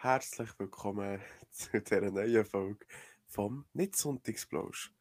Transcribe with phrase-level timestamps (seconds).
[0.00, 1.20] herzlich willkommen
[1.50, 2.86] zu dieser neuen Folge
[3.26, 4.92] vom Nicht-Sonntagsblausch.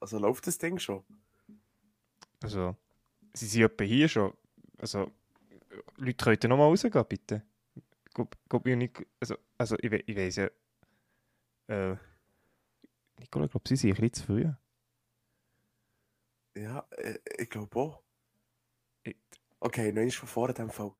[0.00, 1.04] Also läuft das Ding schon?
[2.42, 2.76] Also,
[3.34, 4.32] sie sind etwa hier schon.
[4.78, 5.12] Also,
[5.96, 7.42] Leute können noch mal rausgehen, bitte.
[8.14, 9.06] Geht mir nicht.
[9.20, 10.50] Also, also ich, we ich weiss ja.
[11.68, 11.96] Äh,
[13.18, 14.52] Nicola, ich glaube, sie sind ein bisschen zu früh.
[16.54, 18.02] Ja, äh, ich glaube auch.
[19.60, 20.92] Okay, noch ist von vorne dem Fall.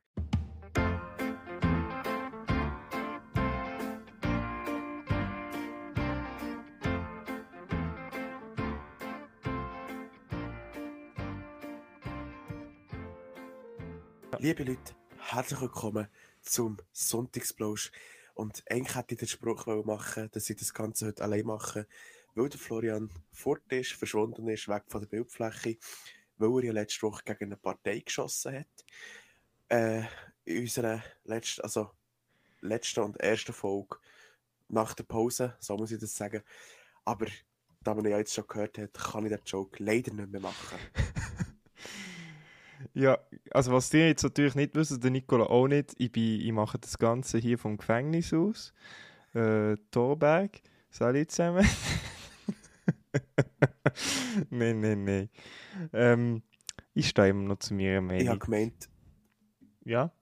[14.55, 14.95] Liebe Leute,
[15.30, 16.09] herzlich willkommen
[16.42, 17.91] zum Sonntagsblausch.
[18.34, 21.87] Und eigentlich hätte ich den Spruch machen dass ich das Ganze heute allein mache,
[22.34, 25.79] weil der Florian fort ist, verschwunden ist, weg von der Bildfläche,
[26.37, 28.84] weil er ja letzte Woche gegen eine Partei geschossen hat.
[29.70, 30.02] Äh,
[30.45, 31.93] in unserer letzten, also
[32.60, 33.96] letzten und ersten Folge
[34.69, 36.43] nach der Pause, so muss ich das sagen.
[37.07, 37.24] Aber
[37.80, 40.79] da man ja jetzt schon gehört hat, kann ich den Joke leider nicht mehr machen.
[42.95, 43.19] Ja,
[43.51, 46.79] also was ihr jetzt natürlich nicht wissen, der Nicola auch nicht, ich, bin, ich mache
[46.79, 48.73] das Ganze hier vom Gefängnis aus.
[49.35, 51.66] Äh, Torberg, salut zusammen.
[54.51, 55.30] nein, nein, nein.
[55.93, 56.43] Ähm,
[56.95, 58.23] ich stehe immer noch zu mir Meinung.
[58.23, 58.88] Ich habe gemeint...
[59.85, 60.13] Ja?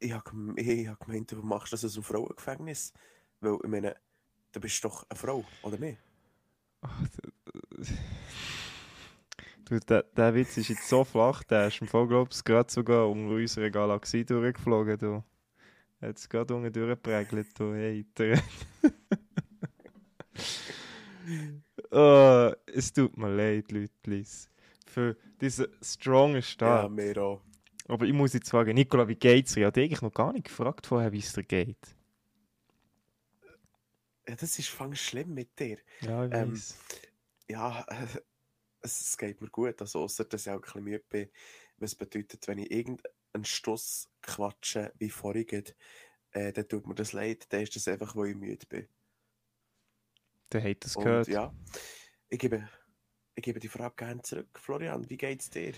[0.00, 2.92] Ich habe, habe gemeint, du machst das aus einem Frauengefängnis.
[3.40, 3.96] Weil, ich meine,
[4.52, 5.98] du bist doch eine Frau, oder nicht?
[6.80, 7.08] Ach,
[9.68, 13.28] Du, der, der Witz ist jetzt so flach, der ist im ich, gerade sogar um
[13.28, 14.98] unsere Galaxie durchgeflogen.
[14.98, 15.24] Du.
[16.00, 18.40] Hat es gerade unten durchgeprägelt, du Hater.
[21.90, 24.32] oh, es tut mir leid, Leute.
[24.86, 26.84] Für diesen strongen Start.
[26.84, 27.42] Ja, mir auch.
[27.88, 29.60] Aber ich muss jetzt fragen, Nicola, wie geht's dir?
[29.60, 31.76] Ich habe eigentlich noch gar nicht gefragt vorher, wie es dir geht.
[34.26, 35.78] Ja, das ist fang schlimm mit dir.
[36.00, 36.78] Ja, ich ähm, weiß.
[37.48, 37.84] Ja,
[39.00, 39.80] es, geht mir gut.
[39.80, 41.30] Also, außer dass ich auch ein bisschen müde bin.
[41.78, 45.64] Was bedeutet, wenn ich irgendeinen Stoss quatsche, wie vorhin,
[46.32, 47.46] äh, dann tut mir das leid.
[47.50, 48.88] Dann ist das einfach, weil ich müde bin.
[50.52, 51.28] Der hat das gehört.
[51.28, 51.54] ja,
[52.28, 52.68] ich gebe,
[53.34, 54.58] ich gebe die Frage gerne zurück.
[54.58, 55.74] Florian, wie geht's dir?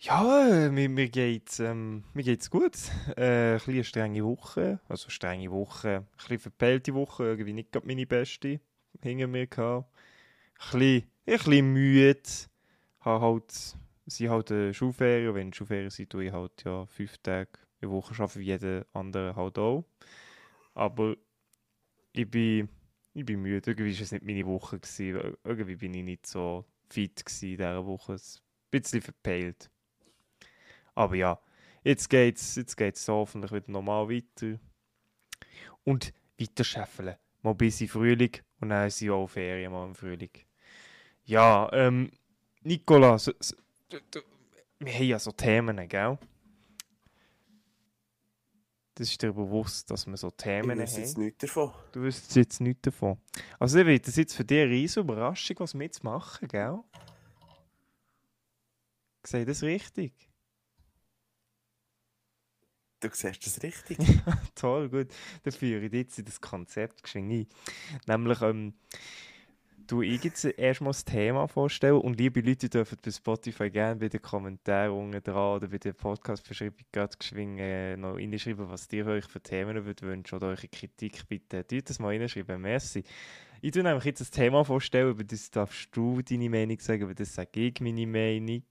[0.00, 2.76] Ja, mir, mir geht's, ähm, mir geht's gut.
[3.16, 7.72] Äh, ein bisschen eine strenge Woche, also strenge Woche, ein bisschen verpeilte Woche, irgendwie nicht
[7.72, 8.60] gerade meine beste
[9.02, 9.90] hinter mir gehabt.
[10.58, 12.22] Bisschen ein bisschen müde.
[13.00, 15.34] Habe halt, sie halt eine Schulferien.
[15.34, 17.50] Wenn Schulferien sind, tue ich halt ja fünf Tage
[17.80, 19.84] in Woche arbeiten, wie jeder andere halt auch.
[20.74, 21.16] Aber
[22.12, 22.68] ich bin,
[23.14, 23.70] ich bin müde.
[23.70, 24.78] Irgendwie war es nicht meine Woche.
[24.78, 25.36] Gewesen.
[25.44, 28.14] Irgendwie bin ich nicht so fit in dieser Woche.
[28.14, 28.20] Ein
[28.70, 29.70] bisschen verpeilt.
[30.94, 31.38] Aber ja,
[31.84, 34.58] jetzt geht es jetzt geht's hoffentlich wieder normal weiter.
[35.84, 37.16] Und weiter scheffeln.
[37.42, 40.30] Mal bis in Frühling und dann sind auch Ferien mal im Frühling.
[41.26, 42.10] Ja, ähm,
[42.62, 43.56] Nicola, so, so,
[43.88, 44.20] du,
[44.78, 46.18] wir haben ja so Themen, gell?
[48.94, 51.00] Das ist dir bewusst, dass wir so Themen ich haben.
[51.02, 51.72] jetzt nichts davon.
[51.92, 53.18] Du wüsstest jetzt nichts davon.
[53.58, 56.78] Also, ich das jetzt für dich eine riesige Überraschung, was wir jetzt machen, gell?
[59.24, 60.14] Sehe ich das richtig?
[63.00, 63.98] Du siehst das richtig.
[64.54, 65.08] Toll, gut.
[65.42, 67.46] Dann führe ich jetzt in das Konzept geschwind ein.
[68.06, 68.74] Nämlich, ähm,
[69.86, 74.08] du ich jetzt erstmal das Thema vorstellen und liebe Leute dürfen bei Spotify gerne bei
[74.08, 79.06] den Kommentaren unten dran oder bei der Podcast-Beschreibung gerade geschwind äh, noch reinschreiben, was ihr
[79.06, 81.66] euch für Themen wünschen oder eure Kritik bitte.
[81.66, 83.04] Tut das mal reinschreiben, merci.
[83.60, 87.14] Ich tue nämlich jetzt das Thema vorstellen, über das darfst du deine Meinung sagen, über
[87.14, 88.62] das sage ich meine Meinung.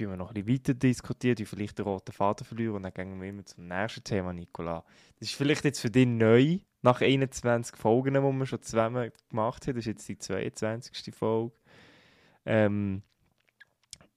[0.00, 2.94] Tun wir noch ein bisschen weiter diskutieren, die vielleicht den roten Faden verlieren und dann
[2.94, 4.82] gehen wir immer zum nächsten Thema, Nicola.
[5.18, 9.66] Das ist vielleicht jetzt für dich neu, nach 21 Folgen, die wir schon zusammen gemacht
[9.66, 9.74] haben.
[9.74, 11.14] Das ist jetzt die 22.
[11.14, 11.52] Folge.
[12.46, 13.02] Ähm,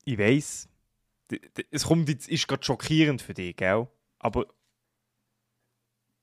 [0.05, 0.69] ich weiss,
[1.69, 3.85] es kommt jetzt, ist gerade schockierend für dich, gell?
[4.19, 4.47] Aber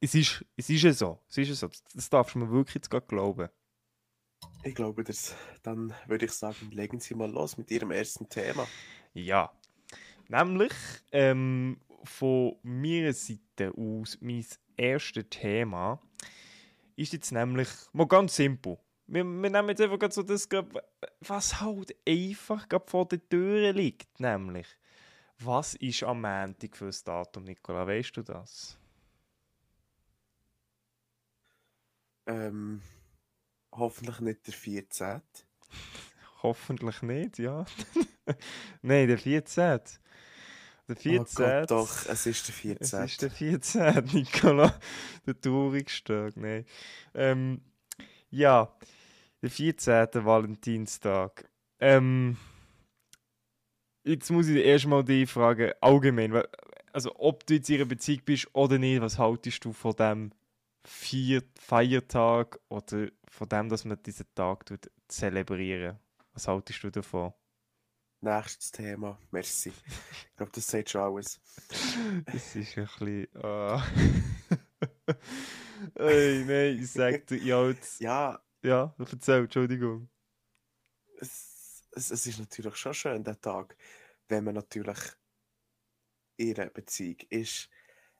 [0.01, 1.21] es ist, es ist ja so.
[1.29, 1.69] Es ist ja so.
[1.95, 3.51] Das darfst du mir wirklich jetzt gerade glauben.
[4.63, 5.37] Ich glaube das.
[5.63, 8.67] Dann würde ich sagen, legen Sie mal los mit Ihrem ersten Thema.
[9.13, 9.53] Ja.
[10.31, 10.73] Nämlich
[11.11, 14.47] ähm, von meiner Seite aus mein
[14.77, 16.01] erstes Thema
[16.95, 18.79] ist jetzt nämlich mal ganz simpel.
[19.09, 20.49] Wir, wir nehmen jetzt einfach so das,
[21.19, 24.69] was halt einfach vor der Tür liegt, nämlich.
[25.41, 27.85] Was ist am Montag für das Datum, Nicola?
[27.85, 28.79] Weißt du das?
[32.27, 32.83] Ähm,
[33.73, 35.23] hoffentlich nicht der 14.
[36.45, 37.65] hoffentlich nicht, ja.
[38.83, 39.81] Nein, der 14.
[40.91, 41.47] Der Oh 14.
[41.47, 43.05] Gott, doch, es ist der Es 14.
[43.05, 44.05] ist der 14.
[44.13, 44.75] Nicola.
[45.25, 46.65] Der traurigste nein.
[47.15, 47.61] Ähm,
[48.31, 48.75] ja,
[49.41, 50.09] der 14.
[50.25, 51.49] Valentinstag.
[51.79, 52.37] Ähm,
[54.05, 56.43] jetzt muss ich erstmal die fragen, allgemein,
[56.93, 60.33] also ob du jetzt in einer Beziehung bist oder nicht, was haltest du von dem
[60.83, 65.99] Vier Feiertag oder von dem, dass man diesen Tag tut, zelebrieren?
[66.33, 67.33] Was haltest du davon?
[68.23, 69.73] Nächstes Thema, merci.
[70.31, 71.41] Ich glaube, das sagt schon alles.
[72.31, 73.29] Das ist ein bisschen.
[73.43, 73.83] ah.
[75.95, 78.01] Ey, nein, ich sag dir, ja, jetzt.
[78.01, 80.09] Ja, Ja, erzähl, Entschuldigung.
[81.21, 83.77] es, es, es ist natürlich schon schön, der Tag,
[84.29, 84.99] wenn man natürlich
[86.37, 87.69] in einer Beziehung ist.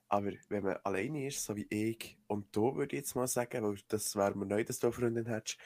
[0.09, 3.65] Aber wenn man alleine ist, so wie ich und du, würde ich jetzt mal sagen,
[3.65, 5.59] weil das wäre mir neu, dass du eine Freundin hättest,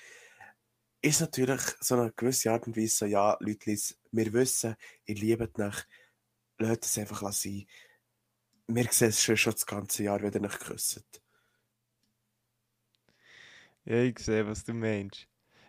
[1.05, 3.77] ist natürlich so eine gewisse Art und Weise ja, Leute,
[4.13, 4.75] wir wissen,
[5.05, 5.85] ihr liebt nach,
[6.59, 7.67] lasst es einfach sein.
[8.67, 11.21] Wir sehen es schon, schon das ganze Jahr, wenn ihr nicht küsst.
[13.85, 15.29] Ja, ich sehe, was du meinst.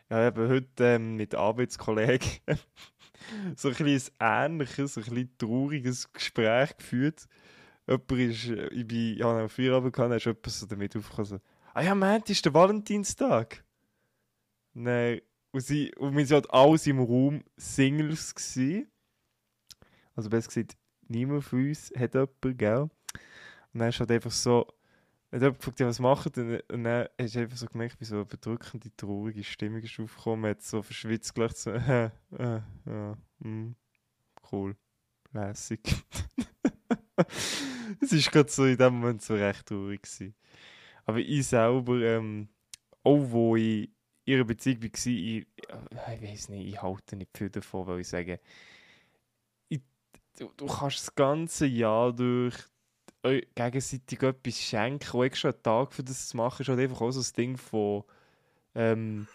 [0.10, 2.30] Ja, habe heute ähm, mit Arbeitskollegen
[3.58, 7.28] so ein ein ähnliches, ein bisschen trauriges Gespräch geführt.
[7.88, 11.40] Jemand ist, äh, ich bin, ja, am Feierabend gehabt, ist jemand so damit aufgekommen, so,
[11.74, 13.65] ah ja, Moment, ist der Valentinstag.
[14.76, 18.92] Nein, und, sie, und wir sind halt alles im Raum Singles gewesen.
[20.14, 20.78] Also besser gesagt,
[21.08, 22.82] niemand von uns hat jemanden, gell?
[22.82, 24.68] Und dann ist halt einfach so,
[25.32, 26.62] hat jemand gefragt, was macht ihr?
[26.70, 30.52] Und dann hast du einfach so gemerkt, wie so eine bedrückende, traurige Stimmung ist aufgekommen,
[30.52, 32.08] hat so verschwitzt gelacht, so, äh,
[32.38, 33.76] äh, ja, mm,
[34.52, 34.76] cool,
[35.32, 35.82] lässig.
[38.02, 40.36] Es ist gerade so in dem Moment so recht traurig gewesen.
[41.06, 42.50] Aber ich selber, ähm,
[43.04, 43.95] auch wo ich
[44.26, 48.08] in ihrer Beziehung war, ich, ich weiß nicht, ich halte nicht viel davon, weil ich
[48.08, 48.40] sage,
[49.70, 49.82] ich,
[50.38, 52.56] du, du kannst das ganze Jahr durch
[53.56, 57.12] gegenseitig etwas schenken, auch extra einen Tag für das zu machen, ist halt einfach auch
[57.12, 58.04] so das Ding von
[58.76, 59.28] ähm,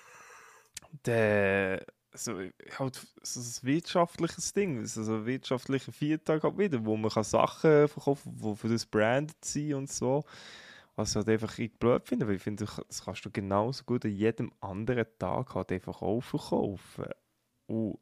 [1.04, 2.40] der so,
[2.78, 7.88] halt so ein wirtschaftliches Ding, so ein wirtschaftlicher Viertag halt wieder, wo man kann Sachen
[7.88, 10.24] verkaufen kann, die für das branded sind und so.
[10.96, 14.10] Was ich halt einfach blöd finde, weil ich finde, das kannst du genauso gut an
[14.10, 17.06] jedem anderen Tag halt einfach auch verkaufen.
[17.66, 17.98] Und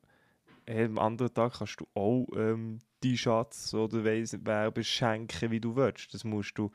[0.67, 5.61] an jedem anderen Tag kannst du auch ähm, die Schatz oder weiss wer beschenken, wie
[5.61, 6.13] du willst.
[6.15, 6.71] Das musst du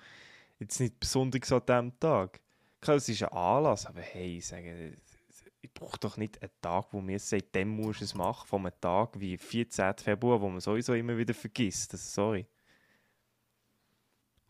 [0.60, 2.40] jetzt nicht besonders an diesem Tag.
[2.80, 4.98] Klar, es ist ein Anlass, aber hey, ich sage,
[5.62, 8.66] ich brauche doch nicht einen Tag, wo mir sagt, dann musst du es machen, von
[8.66, 9.94] einem Tag wie 14.
[9.98, 11.94] Februar, wo man sowieso immer wieder vergisst.
[11.94, 12.46] Das, sorry.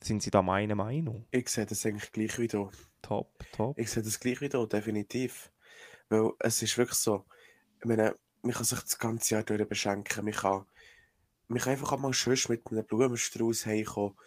[0.03, 1.25] Sind Sie da meiner Meinung?
[1.31, 2.69] Ich sehe das eigentlich gleich wie du.
[3.01, 3.79] Top, top.
[3.79, 5.49] Ich sehe das gleich wie du, definitiv.
[6.09, 7.25] Weil es ist wirklich so,
[7.79, 10.25] ich meine, man kann sich das ganze Jahr durch beschenken.
[10.25, 10.65] Man kann,
[11.47, 14.17] man kann einfach auch mal schön mit einem Blumenstrauß heimkommen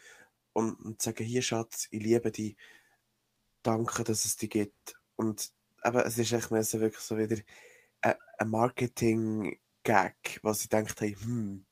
[0.55, 2.57] und, und sagen, hier Schatz, ich liebe dich,
[3.63, 4.95] danke, dass es dich gibt.
[5.17, 5.53] Und
[5.83, 7.37] aber es ist echt mehr so wirklich so wieder
[8.01, 8.17] ein,
[8.49, 11.67] Marketing-Gag, was ich gedacht habe, hm,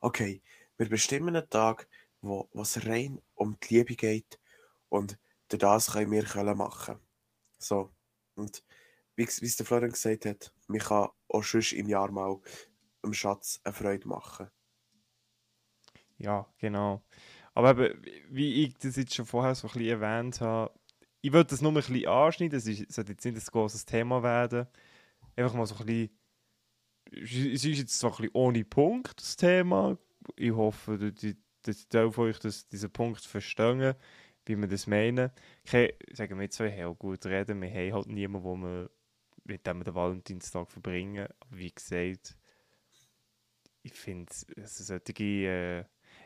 [0.00, 0.42] okay,
[0.78, 1.86] wir bestimmen einen Tag,
[2.22, 4.38] wo es rein um die Liebe geht
[4.88, 5.18] und
[5.48, 6.98] durch das können wir können machen.
[7.58, 7.90] So.
[8.34, 8.62] Und
[9.16, 12.40] wie, wie es der Florian gesagt hat, man kann auch sonst im Jahr mal
[13.04, 14.50] dem Schatz eine Freude machen.
[16.18, 17.02] Ja, genau.
[17.54, 20.72] Aber eben, wie ich das jetzt schon vorher so ein bisschen erwähnt habe,
[21.22, 24.66] ich würde das nur ein bisschen anschneiden, ist, sollte jetzt nicht ein großes Thema werden.
[25.36, 26.18] Einfach mal so ein bisschen,
[27.12, 29.98] es ist jetzt so ein bisschen ohne Punkt, das Thema.
[30.36, 33.94] Ich hoffe, dass die, dass Teil von euch das, diesen Punkt verstehen,
[34.46, 35.30] wie wir das meinen.
[35.66, 38.90] Okay, sagen wir haben auch gut reden, wir haben halt niemanden, wo wir,
[39.44, 41.28] mit dem den Valentinstag verbringen.
[41.40, 42.36] Aber wie gesagt,
[43.82, 45.80] ich finde, es sollte äh,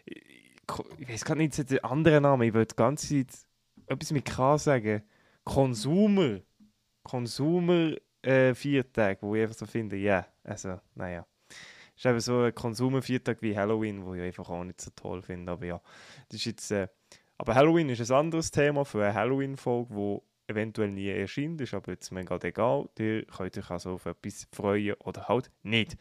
[0.05, 0.53] ich,
[0.99, 3.47] ich weiß gar nicht den anderen Namen, ich will die ganze Zeit
[3.87, 5.03] etwas mit K sagen.
[5.45, 6.41] Konsumer.
[7.03, 11.27] Konsumer äh, Viertag, wo ich einfach so finde, ja, also, naja.
[11.97, 15.53] Ist eben so ein Konsumer-Viertag wie Halloween, wo ich einfach auch nicht so toll finde,
[15.53, 15.81] aber ja.
[16.29, 16.89] Das ist jetzt, äh,
[17.39, 21.93] aber Halloween ist ein anderes Thema für eine Halloween-Folge, wo eventuell nie erscheint, ist aber
[21.93, 22.89] jetzt mir gerade egal.
[22.99, 25.97] Ihr könnt euch also auf etwas freuen oder halt nicht.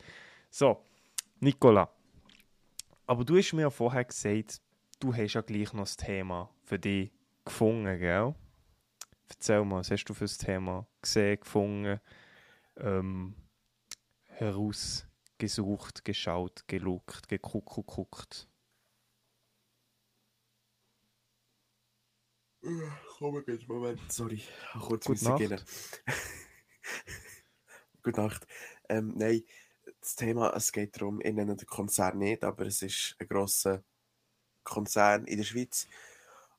[0.50, 0.84] So,
[1.40, 1.90] Nicola.
[3.06, 4.62] Aber du hast mir ja vorher gesagt,
[5.00, 7.12] du hast ja gleich noch das Thema für dich
[7.46, 8.34] gefunden, gell?
[9.30, 12.00] Erzähl mal, was hast du für das Thema gesehen, gefunden,
[12.78, 13.36] ähm,
[15.40, 18.48] herausgesucht, geschaut, geluckt, gekuckuckt?
[23.18, 24.12] Komm, einen Moment.
[24.12, 24.42] Sorry,
[24.80, 25.40] kurz Gute Nacht.
[25.40, 25.60] gehen.
[28.04, 28.48] Gute Nacht.
[28.88, 29.44] Ähm, nein,
[30.00, 33.84] das Thema, es geht darum, ich nenne den Konzern nicht, aber es ist ein grosser
[34.64, 35.88] Konzern in der Schweiz,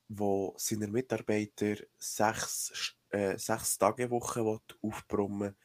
[0.08, 5.56] wo seine Mitarbeiter sechs, äh, sechs Tage Woche aufbrummen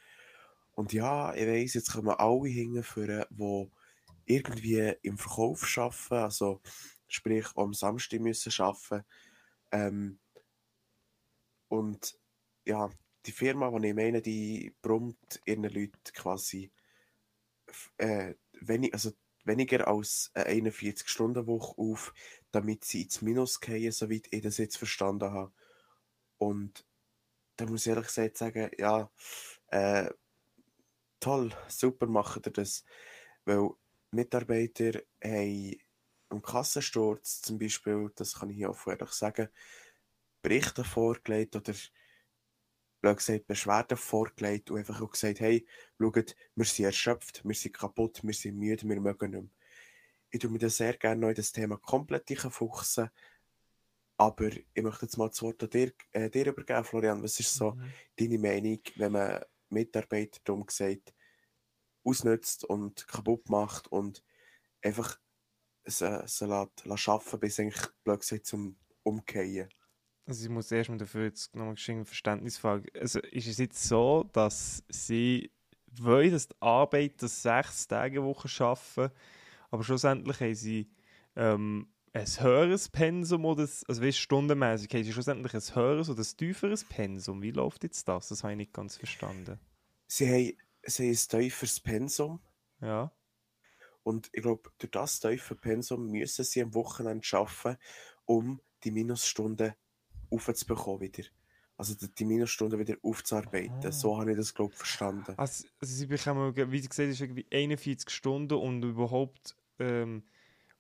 [0.80, 3.70] Und ja, ich weiss, jetzt kommen alle hinführen, die
[4.26, 6.62] irgendwie im Verkauf arbeiten, also
[7.10, 9.04] sprich am Samstag müssen arbeiten.
[9.74, 10.20] Ähm,
[11.68, 12.18] und
[12.64, 12.90] ja,
[13.26, 16.72] die Firma, die ich meine, die brummt ihren Leuten quasi
[17.98, 19.12] äh, wenig, also
[19.44, 22.14] weniger als eine 41-Stunden-Woche auf,
[22.52, 25.52] damit sie ins Minus gehen, soweit ich das jetzt verstanden habe.
[26.38, 26.86] Und
[27.58, 29.12] da muss ich ehrlich gesagt sagen, ja,
[29.72, 30.10] äh,
[31.20, 32.84] toll, super macht ihr das.
[33.46, 33.70] Weil
[34.12, 35.76] Mitarbeiter haben
[36.30, 39.50] am Kassensturz zum Beispiel, das kann ich hier auch ehrlich sagen,
[40.42, 41.74] Berichte vorgelegt oder
[43.16, 45.66] gesagt, Beschwerden vorgelegt und einfach auch gesagt, hey,
[46.00, 49.50] schaut, wir sind erschöpft, wir sind kaputt, wir sind müde, wir mögen nicht mehr.
[50.32, 53.10] Ich tue mir das sehr gerne noch in das Thema komplett fuchsen,
[54.18, 57.24] aber ich möchte jetzt mal das Wort an dir, äh, dir übergeben, Florian.
[57.24, 57.92] Was ist so mhm.
[58.18, 61.14] deine Meinung, wenn man Mitarbeiter, darum gesagt,
[62.04, 64.24] ausnutzt und kaputt macht und
[64.82, 65.20] einfach
[65.86, 69.70] sie, sie lässt, lässt arbeiten, bis eigentlich blöd gesagt zum Umkehren?
[70.26, 72.86] Also ich muss erstmal dafür jetzt nochmal ein Verständnis fragen.
[72.94, 75.52] Also ist es jetzt so, dass sie
[75.92, 79.12] wollen, dass die Arbeiter sechs Tage Woche arbeiten,
[79.72, 80.92] aber schlussendlich haben sie
[81.36, 86.38] ähm, ein höheres Pensum oder, also wie stundenmäßig, haben sie schlussendlich ein höheres oder ein
[86.38, 87.42] tieferes Pensum?
[87.42, 88.30] Wie läuft jetzt das?
[88.30, 89.60] Das habe ich nicht ganz verstanden.
[90.08, 92.40] Sie haben, sie haben ein tieferes Pensum.
[92.82, 93.12] Ja.
[94.04, 97.78] Und ich glaube, durch das tiefe Pensum müssen sie am Wochenende arbeiten,
[98.26, 99.74] um die Minusstunden
[100.32, 101.24] aufzubekommen wieder.
[101.78, 103.86] Also die Minusstunden wieder aufzuarbeiten.
[103.86, 103.92] Ah.
[103.92, 105.34] So habe ich das, glaube ich, verstanden.
[105.38, 109.56] Also, also sie bekommen, wie gesagt, ist irgendwie 41 Stunden und überhaupt...
[109.80, 110.24] Ähm,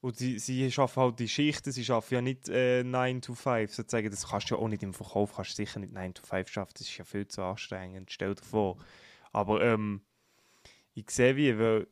[0.02, 3.74] und sie, sie schaffen halt die Schichten, sie schaffen ja nicht äh, 9 to 5.
[3.74, 4.10] Sozusagen.
[4.10, 6.50] Das kannst du ja auch nicht im Verkauf, kannst du sicher nicht 9 to 5
[6.50, 6.72] schaffen.
[6.74, 8.78] Das ist ja viel zu anstrengend, stell dir vor.
[9.34, 10.02] Aber ähm,
[10.94, 11.88] ich sehe wie, weil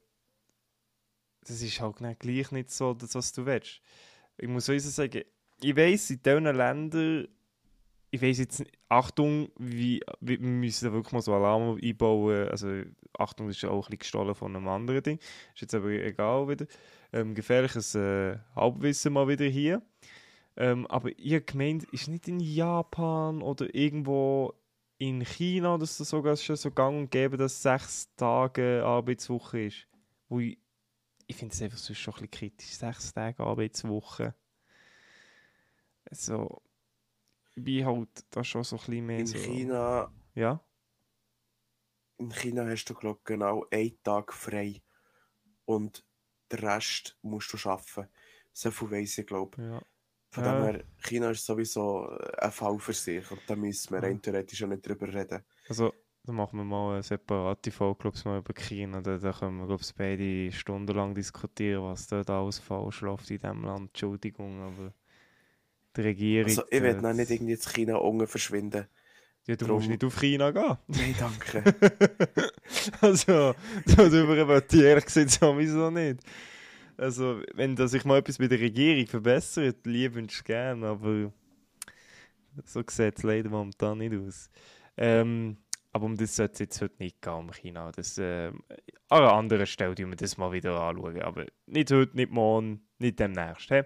[1.41, 3.81] das ist halt nicht gleich nicht so, das, was du willst.
[4.37, 5.23] Ich muss also sagen,
[5.61, 7.27] ich weiss, in diesen Ländern
[8.09, 12.47] ich weiß jetzt Achtung, wie, wie, wir müssen wirklich mal so Alarm einbauen.
[12.49, 12.83] Also,
[13.17, 15.19] Achtung, ist auch ein bisschen gestohlen von einem anderen Ding.
[15.53, 16.65] Ist jetzt aber egal wieder.
[17.13, 19.81] Ähm, gefährliches äh, Halbwissen mal wieder hier.
[20.55, 24.53] Ähm, aber ihr gemeint, ist nicht in Japan oder irgendwo
[24.97, 29.87] in China, dass das sogar schon so gang und gäbe, dass sechs Tage Arbeitswoche ist.
[30.27, 30.57] Wo ich,
[31.27, 32.75] ich finde es einfach sonst schon ein bisschen kritisch.
[32.75, 34.33] Sechs Tage Arbeitswoche.
[36.09, 36.61] Also,
[37.55, 39.37] bin halt da schon so ein bisschen mehr In so...
[39.37, 40.11] China...
[40.33, 40.63] Ja?
[42.17, 44.81] In China hast du, glaube genau einen Tag frei.
[45.65, 46.03] Und
[46.51, 48.07] den Rest musst du arbeiten.
[48.53, 49.81] So viel weiss ich, glaube ja.
[50.29, 50.55] Von ja.
[50.55, 53.29] dem her, China ist sowieso ein Fall für sich.
[53.31, 55.43] Und da müssen wir rein theoretisch auch nicht drüber reden.
[55.69, 59.01] Also, dann machen wir mal eine separate Folge, glaube mal über China.
[59.01, 63.37] Da, da können wir, glaube ich, beide stundenlang diskutieren, was dort alles falsch läuft in
[63.37, 63.89] diesem Land.
[63.89, 64.93] Entschuldigung, aber
[65.95, 66.49] die Regierung.
[66.49, 68.87] Also, ich will noch nicht irgendwie in China unten verschwinden.
[69.47, 69.77] Ja, du Drum...
[69.77, 70.77] musst nicht auf China gehen.
[70.87, 71.63] Nein, danke.
[73.01, 76.19] also, darüber wird ich ehrlich gesagt sowieso nicht.
[76.97, 81.31] Also, wenn da sich mal etwas mit der Regierung verbessert, liebe ich gerne, aber
[82.65, 84.49] so sieht es leider momentan nicht aus.
[84.97, 85.57] Ähm,
[85.93, 87.91] aber um das sollte es jetzt heute nicht gehen, um China.
[87.91, 88.53] Das, äh, an
[89.09, 91.21] einer anderen Stelle tun wir das mal wieder anschauen.
[91.21, 93.69] Aber nicht heute, nicht morgen, nicht demnächst.
[93.69, 93.83] He?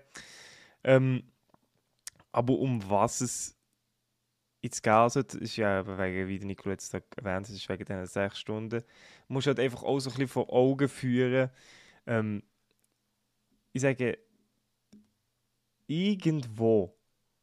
[0.83, 1.23] Ähm,
[2.31, 3.60] aber um was es
[4.61, 8.05] jetzt geht, also, ist ja wegen, wie der Nicola jetzt erwähnt hat, ist wegen diesen
[8.05, 11.49] sechs Stunden, du musst halt einfach auch so ein bisschen vor Augen führen,
[12.05, 12.43] ähm,
[13.73, 14.17] ich sage,
[15.87, 16.95] irgendwo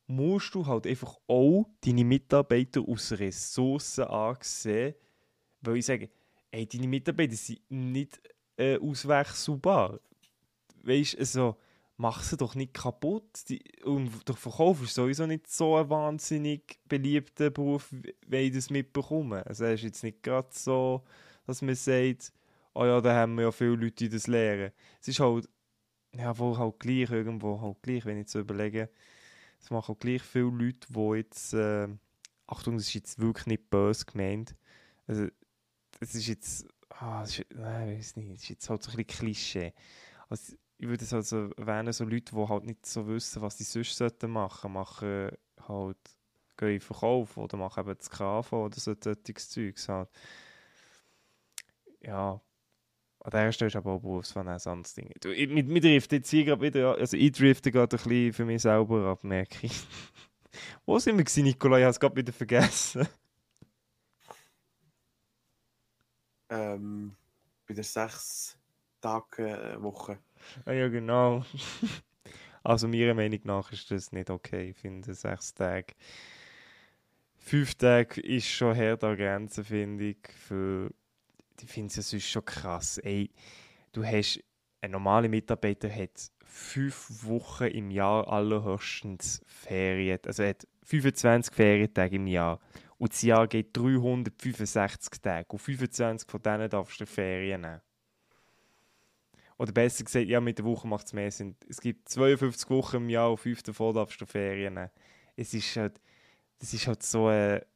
[0.07, 4.95] musst du halt einfach auch deine Mitarbeiter aus Ressourcen ansehen,
[5.61, 6.11] weil ich sage,
[6.51, 8.21] ey, deine Mitarbeiter sind nicht
[8.57, 10.01] äh, auswechselbar.
[10.83, 11.57] Weißt du, also,
[11.99, 13.49] mach sie doch nicht kaputt.
[13.49, 17.93] Die, und der Verkauf ist sowieso nicht so ein wahnsinnig beliebter Beruf,
[18.27, 19.45] wenn ich das mitbekomme.
[19.47, 21.05] Also es ist jetzt nicht gerade so,
[21.47, 22.33] dass man sagt,
[22.75, 24.73] oh ja, da haben wir ja viele Leute, die das lehren.
[25.01, 25.49] Es ist halt,
[26.15, 28.89] ja, wohl halt gleich irgendwo, halt gleich, wenn ich so überlege,
[29.61, 31.89] es machen halt gleich viele Leute, die jetzt, äh,
[32.47, 34.55] Achtung, das ist jetzt wirklich nicht böse gemeint,
[35.07, 35.27] also
[35.99, 38.97] das ist jetzt, ah, das nein, ich weiß nicht, das ist jetzt halt so ein
[38.97, 39.75] bisschen Klischee.
[40.29, 43.65] Also, ich würde es also erwähnen, so Leute, die halt nicht so wissen, was sie
[43.65, 45.31] sonst sollten machen, machen
[45.67, 45.99] halt,
[46.57, 50.09] gehen in Verkauf oder machen eben das KV oder so solches Zeugs halt.
[52.01, 52.41] Ja,
[53.21, 55.13] an der Stelle ist aber auch Berufsfan ein anderes Ding.
[55.21, 58.33] Du, ich, mit, mit driften jetzt hier gerade wieder, also ich drifte gerade ein bisschen
[58.33, 59.73] für mich selber ab, merke ich.
[60.87, 61.79] Wo sind wir gewesen, Nicola?
[61.79, 63.07] Ich habe es gerade wieder vergessen.
[66.51, 67.15] Ähm,
[67.67, 67.85] bei der
[68.99, 70.19] sechs Tage Woche.
[70.65, 71.45] Ah, ja, genau.
[72.63, 74.71] also meiner Meinung nach ist das nicht okay.
[74.71, 75.95] Ich finde sechs Tage.
[77.37, 80.29] Fünf Tage ist schon hart an Grenzen, finde ich.
[80.29, 80.91] Für,
[81.61, 82.99] ich finde es ja sonst schon krass.
[82.99, 83.31] Ey,
[83.93, 84.41] du hast,
[84.81, 90.19] ein normaler Mitarbeiter hat fünf Wochen im Jahr allerhöchstens Ferien.
[90.25, 92.61] Also er hat 25 Ferientage im Jahr.
[92.97, 95.47] Und das Jahr geht 365 Tage.
[95.49, 97.81] Und 25 von denen darfst du Ferien nehmen.
[99.59, 101.57] Oder besser gesagt, ja, mit der Woche macht es mehr Sinn.
[101.69, 104.89] Es gibt 52 Wochen im Jahr und 5 davon darfst du Ferien.
[105.37, 106.01] Es ist halt,
[106.61, 107.67] das ist halt so eine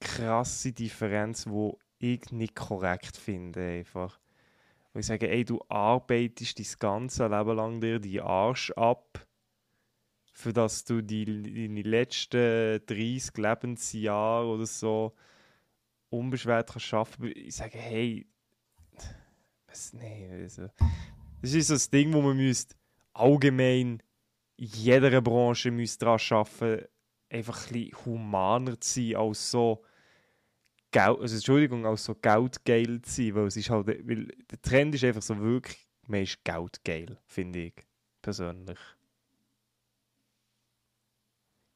[0.00, 3.60] krasse Differenz, die ich nicht korrekt finde.
[3.60, 4.18] Einfach.
[4.92, 9.26] Wo ich sage, ey, du arbeitest dein ganze Leben lang dir die Arsch ab
[10.32, 15.14] für dass du die, deine letzten 30 Lebensjahre oder so
[16.08, 17.32] unbeschwert kannst arbeiten.
[17.36, 18.26] Ich sage, hey,
[19.70, 20.68] was, nee, also,
[21.40, 22.74] das ist so das Ding, wo man müsste
[23.12, 24.02] allgemein
[24.56, 26.86] in jeder Branche müsste daran arbeiten,
[27.30, 29.84] einfach ein bisschen humaner zu sein, als so
[30.90, 34.94] Geld, also Entschuldigung, als so geldgeil zu sein, weil es ist halt, weil der Trend
[34.94, 37.74] ist einfach so wirklich, man ist geldgeil, finde ich,
[38.20, 38.78] persönlich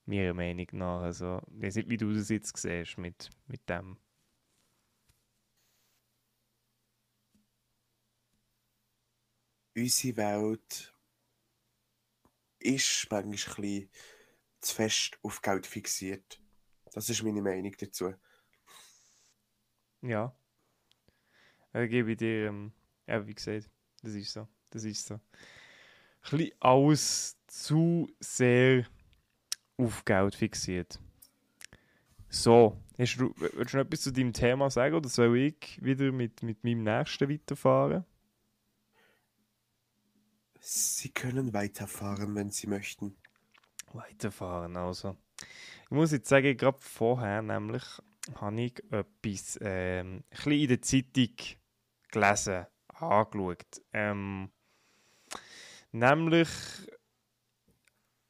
[0.07, 1.03] meiner Meinung nach.
[1.03, 3.97] Also, ich weiß nicht, wie du das jetzt siehst mit, mit dem.
[9.77, 10.95] Unsere Welt
[12.59, 13.91] ist manchmal ein
[14.61, 16.41] zu fest auf Geld fixiert.
[16.93, 18.15] Das ist meine Meinung dazu.
[20.01, 20.35] Ja.
[21.73, 22.73] Da gebe ich dir, ähm,
[23.07, 23.69] ja, wie gesagt,
[24.03, 24.49] das ist so.
[24.71, 25.15] Das ist so.
[25.15, 25.21] Ein
[26.31, 28.87] bisschen alles zu sehr
[29.77, 30.99] auf Geld fixiert.
[32.29, 36.11] So, hast du, willst du noch etwas zu deinem Thema sagen oder soll ich wieder
[36.13, 38.05] mit, mit meinem nächsten weiterfahren?
[40.67, 43.15] Sie können weiterfahren, wenn Sie möchten.
[43.93, 45.15] Weiterfahren, also.
[45.83, 47.83] Ich muss jetzt sagen, gerade vorher nämlich
[48.37, 51.35] habe ich etwas ähm, ein in der Zeitung
[52.11, 53.83] gelesen, angeschaut.
[53.93, 54.51] Ähm,
[55.93, 56.49] nämlich,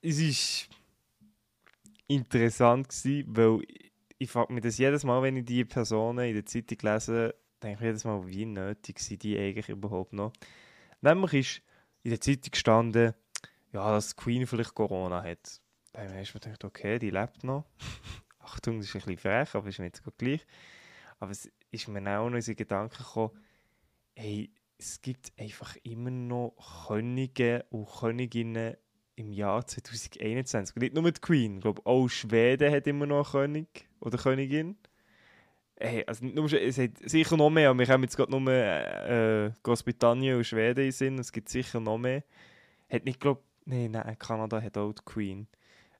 [0.02, 0.68] es ist
[2.08, 3.60] interessant gewesen, weil
[4.18, 7.76] ich frage mich das jedes Mal, wenn ich die Personen in der Zeitung lese, denke
[7.76, 10.32] ich jedes Mal, wie nötig sind die eigentlich überhaupt noch.
[11.00, 11.62] Nämlich ist
[12.04, 13.14] in der Zeitung gestanden,
[13.72, 15.60] ja, dass Queen vielleicht Corona hat.
[15.92, 17.64] Da habe ich mir gedacht, okay, die lebt noch.
[18.38, 20.46] Achtung, das ist ein bisschen frech, aber ist mir jetzt gleich.
[21.18, 23.30] Aber es ist mir auch noch in den Gedanken gekommen,
[24.14, 28.76] hey, es gibt einfach immer noch Könige und Königinnen
[29.16, 30.76] im Jahr 2021.
[30.76, 34.76] Nicht nur die Queen, ich glaube auch Schweden hat immer noch einen König oder Königin.
[35.76, 39.50] Hey, also nur, es hat sicher noch mehr, aber wir haben jetzt gerade nur äh,
[39.62, 42.22] Großbritannien und Schweden in Sinn, es gibt sicher noch mehr.
[42.88, 45.48] Hat nicht, glaube nee, nein, Kanada hat auch die Queen.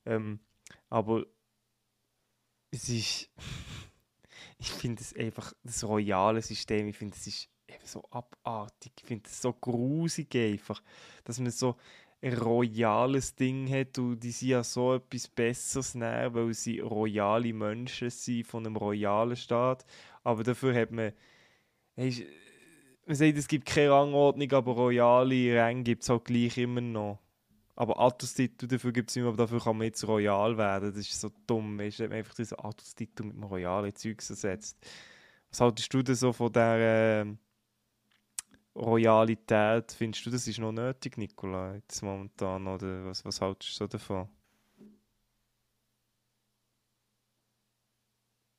[0.06, 0.38] Ähm,
[0.90, 1.26] aber
[2.70, 3.30] es ist,
[4.58, 7.50] ich finde es einfach, das royale System, ich finde es ist
[7.84, 10.82] so abartig, ich finde es so grusig einfach,
[11.24, 11.76] dass man so,
[12.32, 18.10] royales Ding hat und die sind ja so etwas Besseres nehmen, weil sie royale Menschen
[18.10, 19.84] sind von einem royalen Staat.
[20.22, 21.12] Aber dafür hat man,
[21.94, 22.26] hey,
[23.06, 27.18] man sagt, es gibt keine Rangordnung, aber royale Ränge gibt es halt gleich immer noch.
[27.76, 30.94] Aber Atos-Titel dafür gibt es nicht mehr, aber dafür kann man jetzt royal werden.
[30.94, 34.78] Das ist so dumm, weißt du, einfach diesen Atos-Titel mit einem royalen Zeugs ersetzt.
[35.50, 37.26] Was haltest du denn so von der...
[37.26, 37.43] Äh,
[38.76, 42.66] Royalität, findest du, das ist noch nötig, Nicola, jetzt momentan?
[42.66, 44.28] Oder was, was haltest du so davon?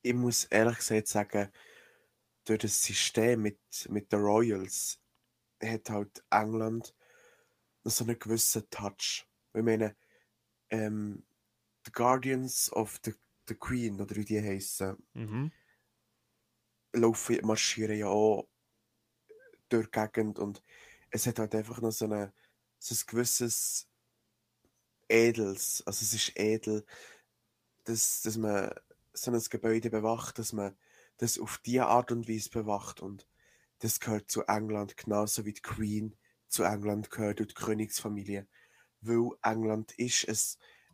[0.02, 1.52] Ich muss ehrlich gesagt sagen,
[2.46, 5.00] durch das System mit, mit den Royals
[5.62, 6.96] hat halt England
[7.84, 9.28] noch so einen gewissen Touch.
[9.54, 9.96] Ich meine,
[10.70, 11.26] ähm,
[11.86, 13.14] The Guardians of the,
[13.48, 15.52] the Queen, oder wie die heißen, mhm.
[16.94, 18.48] laufen, marschieren ja auch
[19.70, 20.62] durch die Gegend und
[21.10, 22.34] es hat halt einfach noch so, eine,
[22.80, 23.88] so ein gewisses
[25.08, 26.86] Edels, also es ist edel,
[27.86, 28.74] dass, dass man
[29.14, 30.76] so ein Gebäude bewacht, dass man
[31.18, 33.28] das auf diese Art und Weise bewacht und
[33.80, 36.16] das gehört zu England genauso wie die Queen
[36.48, 38.48] zu England gehört und die Königsfamilie,
[39.02, 40.28] weil England ist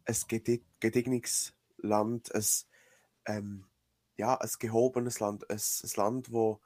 [0.05, 2.45] ein, ein gedignenes Land, ein,
[3.25, 3.65] ähm,
[4.17, 6.62] ja, ein gehobenes Land, ein, ein Land, wo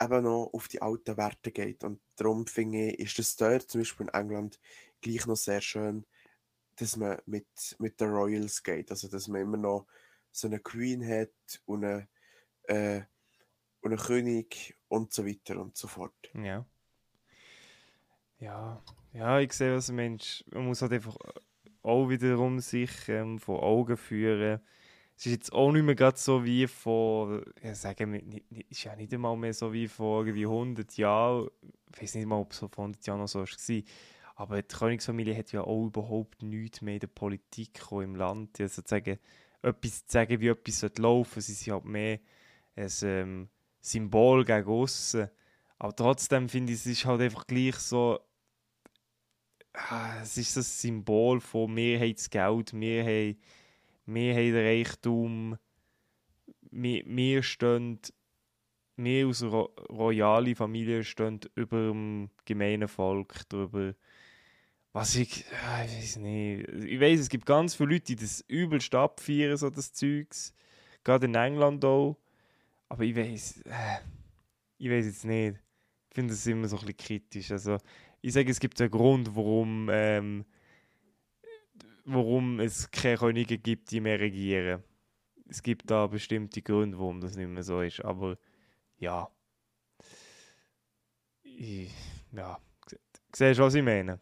[0.00, 1.84] eben noch auf die alten Werte geht.
[1.84, 4.60] Und darum finde ich, ist das dort, zum Beispiel in England,
[5.00, 6.06] gleich noch sehr schön,
[6.76, 8.90] dass man mit, mit den Royals geht.
[8.90, 9.86] Also, dass man immer noch
[10.32, 11.30] so eine Queen hat
[11.66, 12.08] und eine,
[12.64, 13.02] äh,
[13.82, 16.30] und einen König und so weiter und so fort.
[16.34, 16.64] Ja.
[18.38, 18.82] Ja,
[19.12, 20.42] ja, ich sehe, was ein Mensch.
[20.50, 21.16] Man muss halt einfach
[21.82, 24.60] auch wiederum sich ähm, vor Augen führen.
[25.20, 29.12] Es ist jetzt auch nicht mehr so wie vor, wir, nicht, nicht, ist ja nicht
[29.12, 31.50] einmal mehr so wie vor irgendwie 100 Jahren.
[31.94, 33.82] Ich weiß nicht mal, ob es vor 100 Jahren noch so war.
[34.36, 38.60] Aber die Königsfamilie hat ja auch überhaupt nichts mehr in der Politik im Land.
[38.60, 39.18] Ja, sozusagen
[39.60, 41.40] etwas zu sagen, wie etwas laufen sollte.
[41.42, 42.18] Sie sind halt mehr
[42.76, 43.48] ein ähm,
[43.82, 45.28] Symbol gegen aussen.
[45.78, 48.20] Aber trotzdem finde ich, es ist halt einfach gleich so.
[49.74, 52.72] Ah, es ist das Symbol von wir haben das Geld,
[54.14, 55.58] wir haben, den Reichtum,
[56.70, 58.00] wir, wir stehen,
[58.96, 63.94] wir als ro royale Familie stehen über dem gemeinen Volk drüber.
[64.92, 66.68] Was ich, ah, ich weiß nicht.
[66.68, 70.52] Ich weiß, es gibt ganz viele Leute, die das übelst abfeiern, so das Zeugs.
[71.04, 72.16] Gerade in England auch.
[72.88, 73.98] Aber ich weiß, äh,
[74.78, 75.56] ich weiß jetzt nicht.
[76.08, 77.52] Ich finde es immer so ein bisschen kritisch.
[77.52, 77.78] Also,
[78.20, 80.44] ich sage, es gibt einen Grund, warum, ähm,
[82.14, 84.82] warum es keine Könige gibt, die mehr regieren.
[85.48, 88.04] Es gibt da bestimmte Gründe, warum das nicht mehr so ist.
[88.04, 88.38] Aber
[88.98, 89.28] ja.
[91.42, 91.92] Ich,
[92.32, 92.60] ja.
[93.34, 94.20] Siehst du, was ich meine?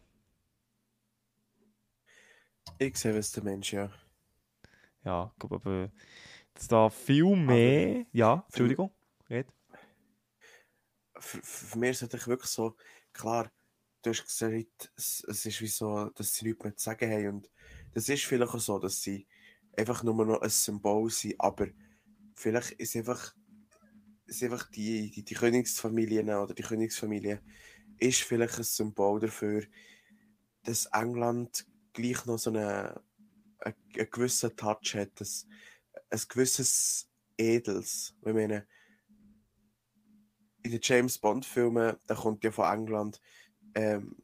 [2.77, 3.91] Ich sehe, was der Mensch, ja.
[5.03, 5.91] Ja, glaube aber,
[6.53, 8.01] dass da viel mehr.
[8.01, 8.91] Aber ja, Entschuldigung,
[9.29, 9.47] red.
[11.17, 12.75] Für, für mich ist es wirklich so,
[13.11, 13.51] klar,
[14.01, 17.27] du hast gesagt, es, es ist wie so, dass sie nichts mehr zu sagen haben.
[17.27, 17.49] Und
[17.93, 19.27] das ist vielleicht auch so, dass sie
[19.77, 21.67] einfach nur noch ein Symbol sind, aber
[22.35, 23.35] vielleicht ist einfach,
[24.25, 27.41] ist einfach die, die, die Königsfamilien oder die Königsfamilie
[27.97, 29.63] ist vielleicht ein Symbol dafür,
[30.63, 35.27] dass England gleich noch so einen, einen, einen gewissen Touch hat, ein,
[36.09, 38.15] ein gewisses Edels.
[38.25, 38.67] Ich meine,
[40.63, 43.21] in den James Bond-Filmen, der kommt ja von England,
[43.75, 44.17] ähm,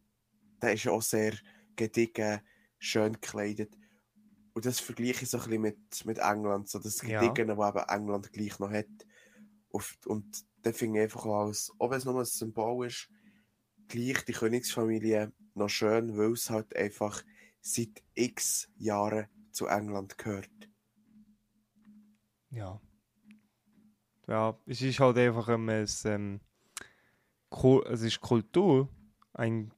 [0.62, 1.34] der ist ja auch sehr
[1.76, 2.42] gediegen,
[2.86, 3.78] schön gekleidet.
[4.54, 7.70] Und das vergleiche ich so ein bisschen mit, mit England, so das Gediegene, ja.
[7.70, 8.88] eben England gleich noch hat.
[9.70, 13.10] Und, und da finde ich einfach auch, als, auch wenn es nur ein Symbol ist,
[13.88, 17.22] gleich die Königsfamilie noch schön, weil es halt einfach
[17.62, 20.50] seit x Jahren zu England gehört.
[22.50, 22.80] Ja.
[24.28, 25.70] Ja, es ist halt einfach ein,
[26.06, 26.40] ähm,
[27.90, 28.90] es ist Kultur,
[29.34, 29.72] ein,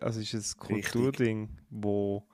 [0.00, 1.66] also es ist ein Kulturding, Richtig.
[1.70, 2.28] wo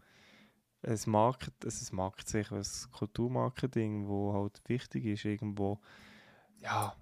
[0.92, 5.80] es Market, es ist Market sicher, ein Kulturmarketing, wo halt wichtig ist irgendwo.
[6.60, 6.96] Ja,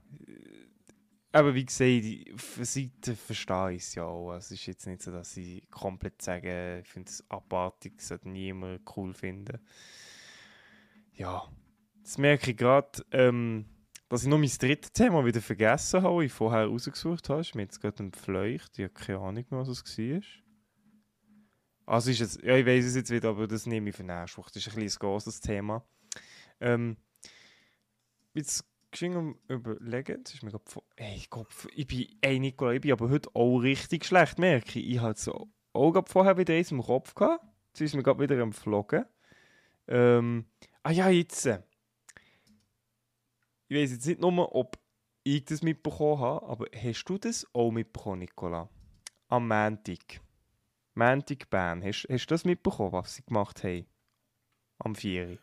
[1.36, 4.32] aber wie gesagt, für Seite verstehe ich es ja auch.
[4.32, 8.30] Es ist jetzt nicht so, dass ich komplett sage, ich finde es abartig, das sollte
[8.30, 9.58] niemand cool finden.
[11.12, 11.46] Ja,
[11.98, 13.66] jetzt merke ich gerade, ähm,
[14.08, 17.42] dass ich noch mein drittes Thema wieder vergessen habe, das ich vorher rausgesucht habe.
[17.42, 18.78] Ich mir jetzt gerade entfleucht.
[18.78, 20.20] Ich habe keine Ahnung mehr, was es war.
[21.86, 24.38] Also ist es, ja, ich weiß es jetzt wieder, aber das nehme ich für nächste
[24.38, 24.50] Woche.
[24.52, 25.84] Das ist ein ein großes Thema.
[26.60, 26.96] Ähm,
[28.34, 30.18] jetzt geschwind überlegen.
[30.18, 30.62] Jetzt ist mir grad,
[30.96, 34.90] ey, Kopf, ich bin, ey Nicola, ich bin aber heute auch richtig schlecht, merke ich.
[34.94, 37.44] Ich hatte so auch vorher wieder eins im Kopf gehabt.
[37.68, 39.04] Jetzt ist mir gerade wieder am Vloggen.
[39.86, 40.46] Ähm,
[40.82, 41.46] ah ja, jetzt.
[43.68, 44.78] Ich weiß jetzt nicht nur, ob
[45.22, 48.68] ich das mitbekommen habe, aber hast du das auch mitbekommen, Nicola?
[49.28, 50.20] Am Montag.
[50.96, 51.84] Montag Bern.
[51.84, 53.86] Hast, hast du das mitbekommen, was sie gemacht haben?
[54.78, 55.38] Am 4.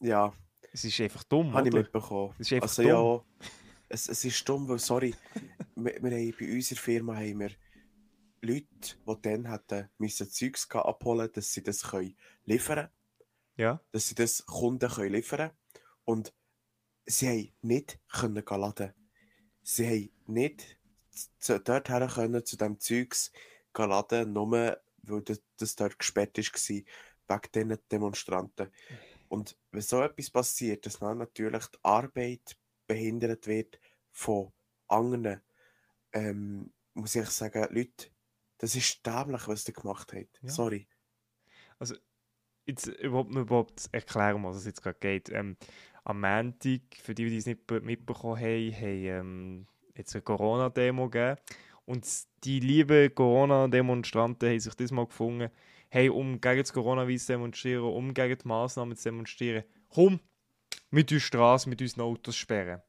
[0.00, 0.32] Ja.
[0.72, 2.34] Es ist einfach dumm, Habe ich mitbekommen.
[2.38, 2.90] Es ist einfach also dumm.
[3.40, 3.48] ja,
[3.88, 5.14] es, es ist dumm, weil, sorry,
[5.74, 7.50] wir, wir haben, bei unserer Firma haben wir
[8.40, 12.90] Leute, die dann hätten müssen Zeugs abholen dass sie das können liefern können.
[13.56, 13.80] Ja.
[13.90, 15.50] Dass sie das Kunden können liefern
[16.04, 16.32] Und
[17.04, 18.92] sie haben nicht können laden.
[19.62, 20.78] Sie haben nicht
[21.38, 23.32] zu, dort her können, zu dem Zeugs
[23.76, 26.44] laden, nur weil das, das dort gesperrt war,
[27.28, 28.70] wegen diesen Demonstranten.
[29.28, 33.80] Und wenn so etwas passiert, dass dann natürlich die Arbeit behindert wird
[34.12, 34.52] von
[34.88, 35.40] anderen,
[36.12, 38.10] ähm, muss ich sagen, Leute,
[38.58, 40.40] das ist dämlich, was ihr gemacht habt.
[40.42, 40.48] Ja.
[40.48, 40.86] Sorry.
[41.78, 41.96] Also,
[42.66, 45.30] jetzt überhaupt nur überhaupt erklären, was es jetzt gerade geht.
[45.30, 45.56] Ähm,
[46.04, 51.40] am Montag, für die, die es nicht mitbekommen haben, haben ähm, jetzt eine Corona-Demo gegeben.
[51.86, 52.06] Und
[52.44, 55.50] die lieben Corona-Demonstranten haben sich das mal gefunden,
[55.90, 60.18] hey, um gegen das Coronavirus zu demonstrieren, um gegen die Massnahmen zu demonstrieren, komm,
[60.90, 62.80] mit uns Straße, mit unseren Autos sperren.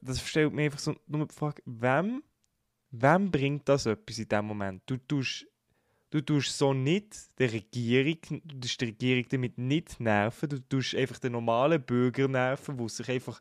[0.00, 2.22] das stellt mir einfach so nur die Frage, wem,
[2.90, 4.82] wem bringt das etwas in dem Moment?
[4.86, 5.46] Du tust,
[6.10, 10.94] du tust so nicht der Regierung, du tust die Regierung damit nicht nerven, du tust
[10.94, 13.40] einfach den normalen Bürger nerven, die sich einfach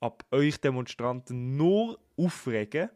[0.00, 2.90] ab euch Demonstranten nur aufregen.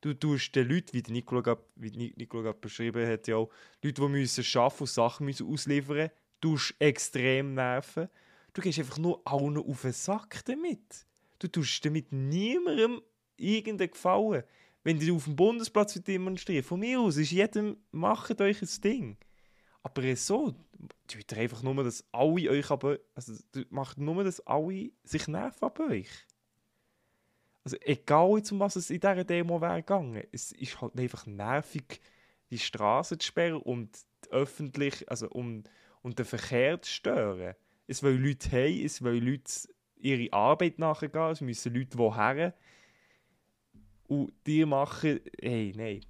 [0.00, 4.82] Du tust den Leuten, wie der Nicola gerade, beschrieben hat, ja Leute, die müssen arbeiten
[4.82, 8.08] und Sachen müssen ausliefern, tust extrem nerven.
[8.52, 11.06] Du gehst einfach nur allen auf den Sack damit.
[11.38, 13.00] Du tust damit niemandem
[13.36, 14.44] irgendeinen Gefallen.
[14.82, 19.16] Wenn ihr auf dem Bundesplatz demonstriert, von mir aus ist jedem, macht euch ein Ding.
[19.82, 20.54] Aber so,
[21.06, 23.32] tut einfach nur, dass alle euch aber, also
[23.70, 26.10] macht nur, dass alle sich nerven ab euch.
[27.64, 32.00] Also egal um was es in dieser Demo wäre gegangen, es ist halt einfach nervig,
[32.50, 33.96] die Straße zu sperren und
[34.30, 35.64] öffentlich, also um,
[36.02, 37.54] um den Verkehr zu stören.
[37.86, 39.50] Es wollen Leute haben, es wollen Leute
[39.96, 42.54] ihre Arbeit nachgehen, es müssen Leute woher.
[44.06, 46.00] Und die machen, hey, nein.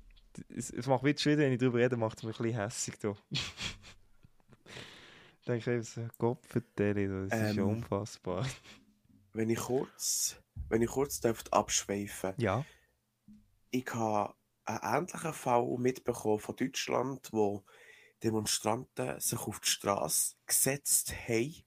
[0.49, 2.99] Es, es macht wieder schwierig, wenn ich darüber rede, macht es mich ein bisschen hässlich.
[5.47, 5.53] Da.
[5.53, 8.47] denke ich so, Gott vertelle, das ist ja ähm, unfassbar.
[9.35, 12.65] Wenn ich kurz, wenn ich kurz abschweifen Ja.
[13.71, 17.65] Ich habe einen ähnlichen Fall mitbekommen von Deutschland, wo
[18.23, 21.65] Demonstranten sich auf die Straße gesetzt haben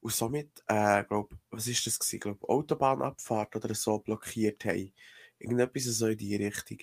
[0.00, 2.20] und somit, äh, glaub, was ist das gewesen?
[2.20, 4.92] Glaub, Autobahnabfahrt oder so blockiert haben.
[5.38, 6.78] Irgendetwas so in die Richtung.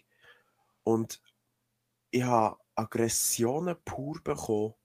[0.84, 1.22] Und
[2.12, 4.76] ich habe Aggressionen pur bekommen,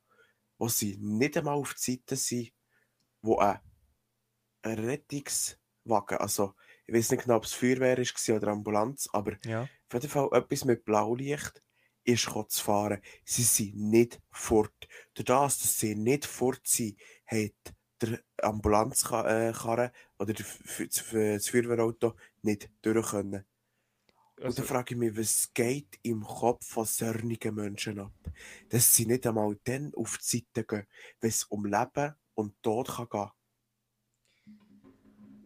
[0.58, 2.52] wo sie nicht einmal auf die Seite sind,
[3.20, 3.60] wo ein
[5.84, 6.54] Rettungswagen, also
[6.86, 9.62] ich weiß nicht genau, ob es Feuerwehr war oder Ambulanz, aber ja.
[9.62, 11.62] auf jeden Fall etwas mit Blaulicht
[12.04, 13.00] ist zu fahren.
[13.24, 14.88] Sie sind nicht fort.
[15.14, 17.52] Durch das, dass sie nicht fort sind, hat
[18.00, 23.44] der Ambulanzkarre oder das Feuerwehrauto nicht durch können.
[24.36, 28.12] Also, und dann frage ich mich, was geht im Kopf von solchen Menschen ab?
[28.70, 30.86] Dass sie nicht einmal dann auf die Seite gehen,
[31.20, 33.30] wenn es um Leben und Tod kann gehen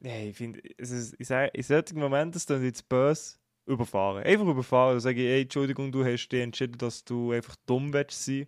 [0.06, 4.22] Nein, ich finde, in solchen Momenten ist es jetzt böse überfahren.
[4.22, 8.24] Einfach überfahren und sagen, hey, Entschuldigung, du hast dich entschieden, dass du einfach dumm willst
[8.24, 8.46] sein.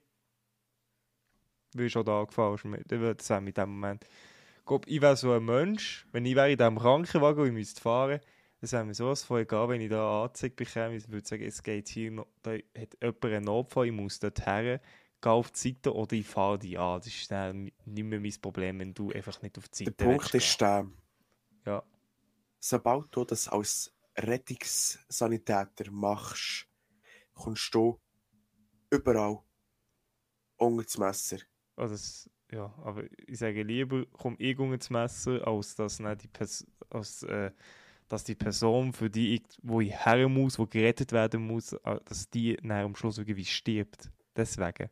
[1.74, 4.04] Wie du schon da gefallen dann würde ich in dem Moment.
[4.58, 7.52] Ich glaube, ich wäre so ein Mensch, wenn ich wäre in diesem Krankenwagen und ich
[7.52, 8.20] müsste fahren,
[8.60, 11.60] dann wäre mir sowas von egal, wenn ich da angezeigt bekäme, ich würde sagen, es
[11.60, 14.80] geht hier, noch, da hat jemand einen Notfall, ich muss dort her,
[15.20, 17.00] gehe auf die Seite oder ich fahre dich an.
[17.00, 20.04] Das ist dann nicht mehr mein Problem, wenn du einfach nicht auf die Seite Der
[20.04, 20.86] Punkt ist der,
[21.66, 21.82] ja.
[22.58, 26.66] sobald du das als Rettungssanitäter machst,
[27.34, 28.00] kommst du
[28.90, 29.38] überall
[30.56, 31.38] unter das Messer.
[31.76, 36.24] Also das, ja, aber ich sage lieber, komm ich unter das Messer, als dass, nicht
[36.24, 37.52] die, Pers als, äh,
[38.08, 42.00] dass die Person, für die ich, wo ich her muss, wo gerettet werden muss, äh,
[42.04, 44.10] dass die nach am Schluss irgendwie stirbt.
[44.34, 44.90] Deswegen.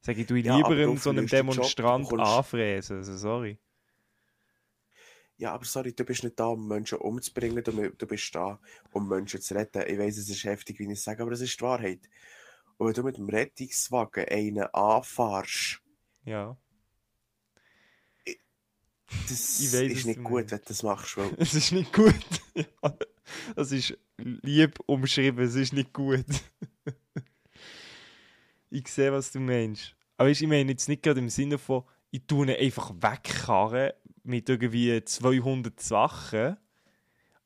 [0.00, 2.98] Sage ich, du ja, lieber so einem Demonstrant anfräsen.
[2.98, 3.58] Also, sorry.
[5.38, 9.08] Ja, aber sorry, du bist nicht da, um Menschen umzubringen, du, du bist da, um
[9.08, 9.84] Menschen zu retten.
[9.86, 12.00] Ich weiß, es ist heftig, wie ich sage, aber es ist die Wahrheit.
[12.76, 15.80] Und wenn du mit dem Rettungswagen einen anfährst,
[16.24, 16.56] ja.
[19.06, 21.16] das ich weiss, ist nicht gut, wenn du das machst.
[21.16, 21.30] Weil...
[21.38, 22.14] es ist nicht gut.
[23.54, 26.26] das ist lieb umschrieben, es ist nicht gut.
[28.70, 29.94] ich sehe, was du meinst.
[30.16, 33.92] Aber ich meine jetzt nicht gerade im Sinne von, ich tue ihn einfach wegkarren,
[34.28, 36.56] mit irgendwie 200 Sachen.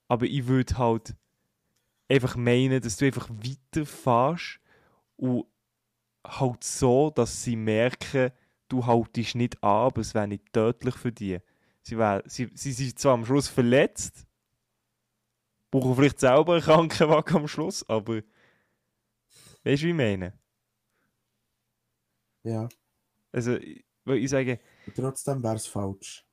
[0.09, 1.17] Aber ich würde halt
[2.09, 4.61] einfach meinen, dass du einfach weiterfährst
[5.17, 5.47] und
[6.27, 8.33] halt so, dass sie merken,
[8.69, 11.39] du haltest nicht an, aber es wäre nicht tödlich für die.
[11.83, 14.27] Sie, wär, sie, sie sind zwar am Schluss verletzt,
[15.71, 18.23] brauchen vielleicht selber einen Krankenwagen am Schluss, aber
[19.65, 20.39] weißt du, wie ich meine?
[22.45, 22.69] Ja.
[23.33, 23.57] Also,
[24.05, 24.61] weil ich sage.
[24.95, 26.25] Trotzdem wäre es falsch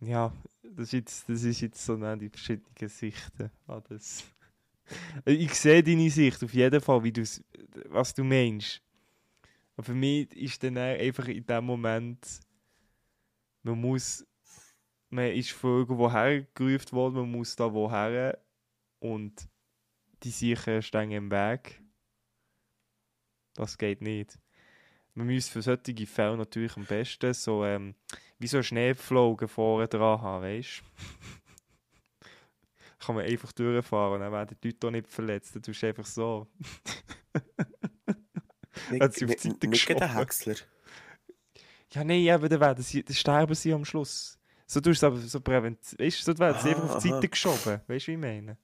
[0.00, 0.32] ja,
[0.62, 4.24] das ist jetzt, das ist jetzt so ne, die verschiedenen Sichten an das.
[5.24, 7.12] Ich sehe deine Sicht auf jeden Fall, wie
[7.86, 8.82] was du meinst.
[9.76, 12.40] Aber für mich ist dann einfach in dem Moment,
[13.62, 14.26] man muss,
[15.10, 18.38] man ist von irgendwo hergerufen worden, man muss da woher
[18.98, 19.48] und
[20.22, 21.82] die sicher stehen im Weg.
[23.54, 24.38] Das geht nicht.
[25.14, 27.94] Man muss für solche Fälle natürlich am besten so ähm,
[28.38, 30.84] wie so Schneeflogen vorne dran haben, weißt du?
[32.98, 35.54] kann man einfach durchfahren, dann werden die Leute auch nicht verletzt.
[35.54, 36.48] Dann tust du einfach so.
[38.86, 40.56] nicht, auf die Seite nicht der Häcksler.
[41.92, 44.38] Ja, nein, aber dann, werden sie, dann sterben sie am Schluss.
[44.66, 45.98] So tust du es aber so präventiv.
[45.98, 47.14] Weißt du, so es Aha, einfach auf die aha.
[47.14, 47.80] Seite geschoben.
[47.86, 48.58] Weißt du, wie ich meine?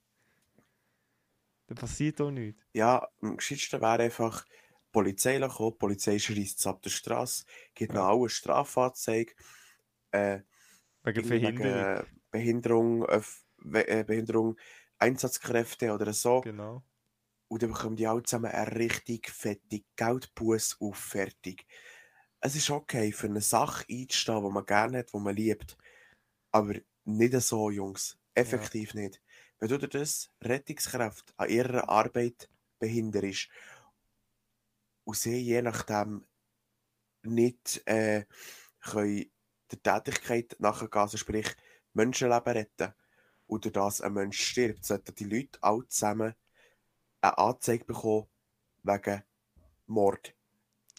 [1.67, 2.61] Da passiert auch nichts.
[2.75, 4.51] Ja, am gescheitsten wäre einfach, die
[4.93, 8.01] Polizei kommen, die Polizei schreist es ab der Straße, gibt Ja.
[8.01, 9.35] noch alle Strafanzeige,
[10.15, 10.43] äh,
[11.15, 14.57] Wegen Behinderung, öff- we- äh, Behinderung,
[14.99, 16.43] Einsatzkräfte oder so.
[16.43, 16.83] Genau.
[17.49, 21.67] Und dann bekommen die alle zusammen eine richtig fette Geldbuß auf fertig.
[22.41, 25.79] Es ist okay, für eine Sache einzustehen, die man gerne hat, die man liebt.
[26.53, 26.75] Aber
[27.05, 28.19] nicht so, Jungs.
[28.35, 29.23] Effektiv nicht.
[29.59, 32.51] Wenn du das Rettungskräfte an ihrer Arbeit
[32.81, 33.49] behinderst
[35.05, 36.27] und sie je nachdem
[37.23, 38.27] nicht äh,
[38.81, 39.31] können
[39.71, 41.47] der Tätigkeit nachgehen, also sprich
[41.93, 42.93] Menschenleben retten,
[43.47, 46.35] und durch das ein Mensch stirbt, sollten die Leute alle zusammen
[47.21, 48.27] eine Anzeige bekommen
[48.83, 49.23] wegen
[49.87, 50.35] Mord.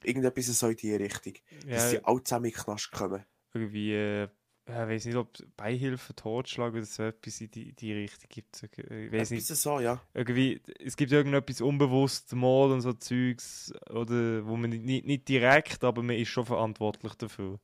[0.03, 1.33] Irgendetwas so in die Richtung.
[1.69, 3.25] Dass Ja, sie alle zusammen in den Knast kommen.
[3.53, 4.27] irgendwie, äh,
[4.67, 8.63] ich weiß nicht, ob es Beihilfe, Totschlag oder so etwas in die, die Richtung gibt.
[8.63, 9.45] Ich weiß nicht.
[9.45, 10.01] So, ja.
[10.13, 15.83] irgendwie, es gibt irgendetwas unbewusst, Mord und so Zeugs, oder wo man nicht, nicht direkt,
[15.83, 17.59] aber man ist schon verantwortlich dafür.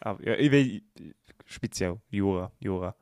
[0.00, 1.14] Aber ja, ich weiß,
[1.46, 2.96] speziell, Jura, Jura.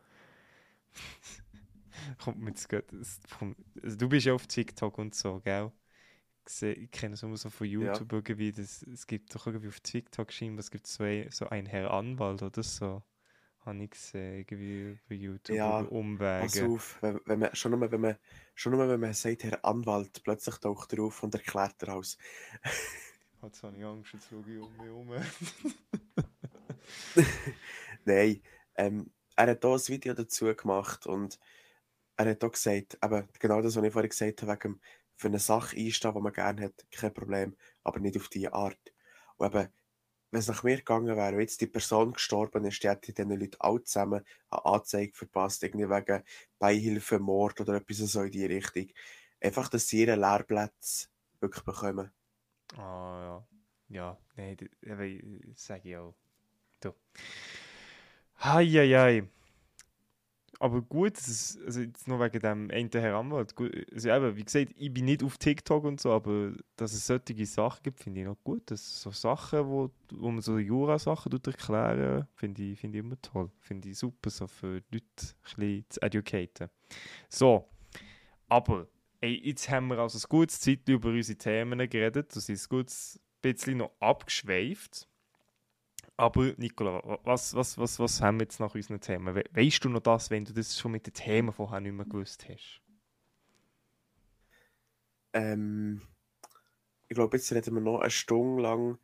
[2.18, 5.70] kommt mir jetzt kommt- also du bist ja auf TikTok und so, gell?
[6.46, 10.32] Ich, kenne es immer so von YouTube irgendwie, das, es gibt doch irgendwie auf TikTok
[10.32, 13.02] scheinbar, es gibt so, ein- so einen Herr Anwalt oder so.
[13.66, 16.40] Habe ich gesehen, irgendwie bei YouTube, Ja, Umwege.
[16.42, 18.16] Pass auf, wenn, wenn man, schon, nur, wenn man,
[18.54, 22.18] schon nur, wenn man sagt, Herr Anwalt, plötzlich taucht er auf und erklärt er alles.
[23.42, 25.10] Jetzt habe ich Angst, jetzt schaue ich um mich herum.
[28.04, 28.42] Nein,
[28.76, 31.38] ähm, er hat hier ein Video dazu gemacht und
[32.16, 34.80] er hat auch gesagt, eben genau das, was ich vorhin gesagt habe, wegen
[35.16, 38.92] für eine Sache einstehen, die man gerne hat, kein Problem, aber nicht auf diese Art.
[39.36, 39.68] Und eben,
[40.30, 43.30] wenn es nach mir gegangen wäre, wenn jetzt die Person gestorben ist, die hätte diesen
[43.30, 46.24] Leuten alle zusammen eine Anzeige verpasst, irgendwie wegen
[46.58, 48.88] Beihilfe, Mord oder etwas so in die Richtung.
[49.40, 51.08] Einfach, dass sie ihre Lehrplätze
[51.40, 52.10] wirklich bekommen.
[52.76, 53.48] Ah, ja.
[53.88, 56.16] Ja, nein, das sage ich auch.
[56.84, 56.94] Du.
[58.42, 59.24] Heieiei.
[60.60, 64.72] Aber gut, das ist, also jetzt nur wegen dem einen Herr also eben, wie gesagt,
[64.76, 68.26] ich bin nicht auf TikTok und so, aber dass es solche Sachen gibt, finde ich
[68.26, 68.70] noch gut.
[68.70, 73.50] Dass so Sachen, wo, wo man so Jura-Sachen erklären, finde ich, finde ich immer toll.
[73.58, 76.70] Finde ich super, so für Leute ein bisschen zu educaten.
[77.28, 77.68] So,
[78.48, 78.86] aber
[79.20, 82.34] ey, jetzt haben wir also ein gutes Zeit über unsere Themen geredet.
[82.34, 85.08] Das ist ein gutes bisschen noch abgeschweift.
[86.16, 89.34] Aber Nicola, wa- was, was, was, was haben wir jetzt nach unseren Themen?
[89.34, 92.06] We weißt du noch das, wenn du das schon mit den Themen vorher nicht mehr
[92.06, 92.80] gewusst hast?
[95.32, 96.00] Ähm,
[97.08, 98.98] ich glaube, jetzt reden wir noch eine Stunde lang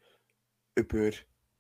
[0.76, 1.10] über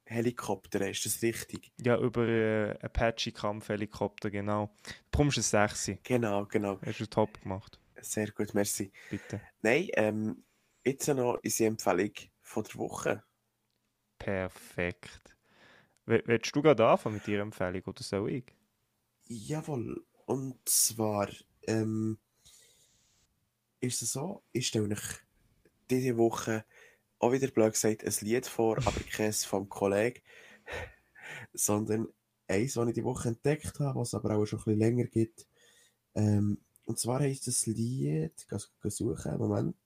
[0.06, 0.88] Helikopter.
[0.88, 1.72] Ist das richtig?
[1.78, 4.70] Ja, über äh, Apache-Kampfhelikopter, genau.
[4.84, 5.98] Du bekommst ein 6.
[6.04, 6.78] Genau, genau.
[6.84, 8.92] Hast du top gemacht, Sehr gut, merci.
[9.08, 9.40] bitte.
[9.62, 10.44] Nein, ähm,
[10.84, 13.24] jetzt noch unsere Empfehlung von der Woche.
[14.18, 15.36] Perfekt.
[16.10, 18.44] Willst du gerade anfangen mit deiner Empfehlung oder soll ich?
[19.28, 20.04] Jawohl.
[20.26, 21.28] Und zwar
[21.66, 22.18] ähm,
[23.80, 25.00] ist es so, ich stelle euch
[25.90, 26.64] diese Woche
[27.18, 30.20] auch wieder blöd gesagt ein Lied vor, aber keins vom Kollegen,
[31.52, 32.08] sondern
[32.48, 35.46] eins, das ich die Woche entdeckt habe, was aber auch schon ein bisschen länger gibt.
[36.14, 39.76] Ähm, und zwar heisst das Lied, ich kann es suchen, Moment.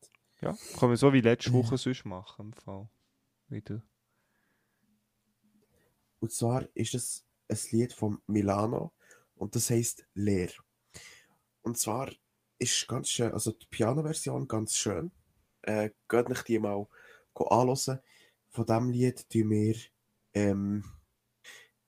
[0.40, 1.54] Ja, können wir so wie letzte Ja.
[1.54, 2.46] Woche sonst machen.
[2.46, 2.88] Im Fall.
[3.48, 3.82] Wieder.
[6.24, 8.94] Und zwar ist es ein Lied von Milano
[9.34, 10.48] und das heißt Leer.
[11.60, 12.10] Und zwar
[12.58, 15.12] ist ganz schön, also die Piano-Version ganz schön.
[15.60, 16.86] Äh, geht nicht die mal
[17.34, 18.00] anhören.
[18.48, 19.76] Von diesem Lied tun wir
[20.32, 20.82] ähm,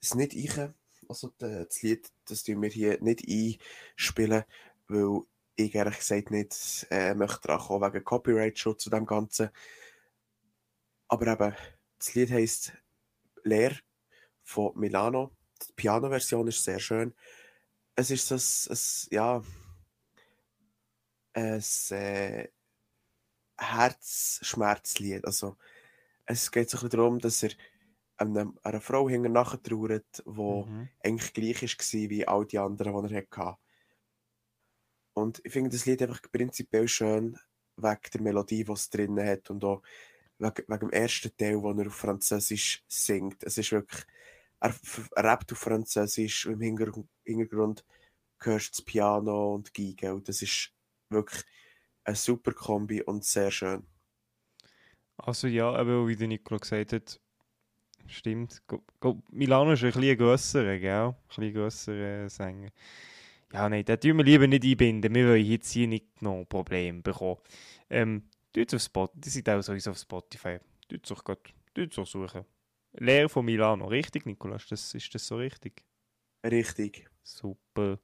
[0.02, 0.74] es nicht ein.
[1.08, 4.44] Also das Lied, das tun wir hier nicht einspielen,
[4.88, 5.22] weil
[5.54, 9.48] ich ehrlich gesagt nicht äh, möchte dran kommen wegen Copyright-Schutz zu dem Ganzen.
[11.08, 11.56] Aber eben,
[11.98, 12.74] das Lied heisst
[13.42, 13.72] Leer
[14.46, 15.32] von Milano.
[15.68, 17.14] Die Piano-Version ist sehr schön.
[17.96, 18.38] Es ist ein,
[18.72, 19.42] ein ja,
[21.34, 22.48] ein äh,
[23.58, 25.24] Herzschmerzlied.
[25.24, 25.56] Also,
[26.26, 27.50] es geht so ein bisschen darum, dass er
[28.18, 30.88] einer, einer Frau hinter nachher trauert, die Mhm.
[31.02, 33.58] eigentlich gleich war wie all die anderen, die er hatte.
[35.14, 37.38] Und ich finde das Lied einfach prinzipiell schön,
[37.76, 39.82] wegen der Melodie, die es drin hat und auch
[40.38, 43.42] wegen, wegen dem ersten Teil, wo er auf Französisch singt.
[43.44, 44.04] Es ist wirklich,
[44.60, 44.74] er,
[45.16, 47.84] rappt auf Französisch im Hintergrund,
[48.40, 50.72] hörst das Piano und Geige und das ist
[51.10, 51.44] wirklich
[52.04, 53.86] eine super Kombi und sehr schön.
[55.18, 57.20] Also ja, aber wie der Nicola gesagt hat,
[58.06, 58.62] stimmt.
[58.66, 60.90] Go, go, Milano ist ein bisschen grösser, gell?
[60.90, 62.70] Ein bisschen grösser Sänger.
[63.52, 65.14] Ja, nein, den tun wir lieber nicht einbinden.
[65.14, 67.40] Wir wollen jetzt hier nicht noch Probleme bekommen.
[67.88, 70.58] Ähm, Tut auf Spotify, die sind auch sowieso auf Spotify.
[70.88, 72.44] Tut es auch suchen.
[72.98, 74.66] Lehre von Milano, richtig, Nikolas?
[74.68, 75.84] Das, ist das so richtig?
[76.44, 77.08] Richtig.
[77.22, 77.98] Super.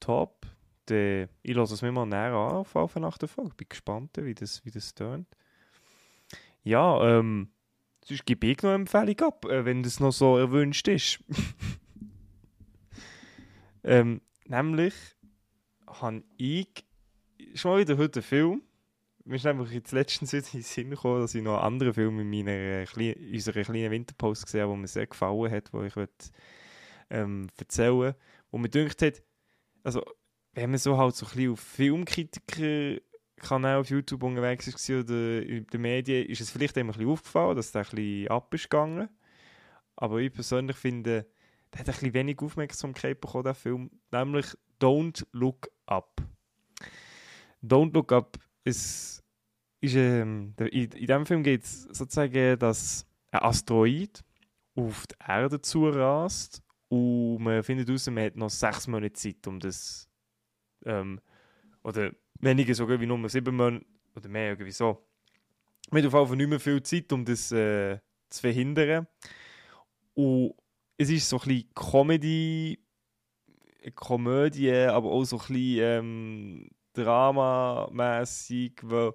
[0.00, 0.46] Top.
[0.88, 3.54] De, ich lasse es mir mal näher an auf, auf nach der Folge.
[3.54, 5.28] Bin gespannt, wie das, wie das tönt.
[6.64, 7.52] Ja, ähm,
[8.04, 11.20] sonst gebe ich noch eine Empfehlung ab, äh, wenn das noch so erwünscht ist.
[13.84, 14.94] ähm, nämlich
[15.86, 16.84] habe ich
[17.54, 18.62] schon mal wieder heute einen Film.
[19.24, 22.18] Mir ist einfach jetzt letztens in den Sinn gekommen, dass ich noch einen anderen Film
[22.20, 22.86] in meiner äh,
[23.32, 26.30] unserer kleinen Winterpause gesehen habe, der mir sehr gefallen hat, wo ich möchte,
[27.10, 28.18] ähm, erzählen wollte.
[28.50, 29.22] Wo mir gedacht hat,
[29.84, 30.02] also,
[30.54, 33.00] wenn man so halt so ein bisschen auf Filmkritiker
[33.36, 37.56] Kanal auf YouTube unterwegs war oder in den Medien, ist es vielleicht ein bisschen aufgefallen,
[37.56, 39.08] dass der ein bisschen ab ist gegangen.
[39.96, 41.26] Aber ich persönlich finde,
[41.72, 43.90] der hat ein bisschen wenig Aufmerksamkeit bekommen, der Film.
[44.10, 44.46] Nämlich
[44.80, 46.22] Don't Look Up.
[47.62, 49.22] Don't Look Up ist,
[49.80, 54.22] ist ähm, in, in diesem Film geht es sozusagen, dass ein Asteroid
[54.74, 59.58] auf die Erde zurast und man findet heraus, man hat noch sechs Monate Zeit, um
[59.58, 60.08] das
[60.84, 61.20] ähm,
[61.82, 63.84] oder weniger sogar wie nur sieben Monate
[64.14, 65.06] oder mehr irgendwie so.
[65.90, 67.98] Man hat auf jeden Fall nicht mehr viel Zeit, um das äh,
[68.28, 69.06] zu verhindern.
[70.14, 70.54] Und
[70.96, 72.78] es ist so ein bisschen Comedy,
[73.94, 79.12] Komödie, aber auch so ein bisschen ähm, Drama-mässig, weil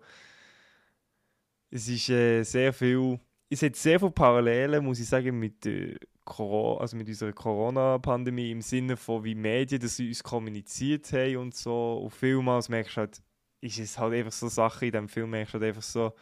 [1.70, 3.20] es ist äh, sehr viel,
[3.50, 8.52] es hat sehr viele Parallelen, muss ich sagen, mit der Corona, also mit unserer Corona-Pandemie
[8.52, 12.00] im Sinne von, wie Medien das uns kommuniziert haben und so.
[12.04, 13.22] Und vielmals merkst du halt,
[13.62, 16.14] ist es halt einfach so Sachen in diesem Film, merkst du halt einfach so,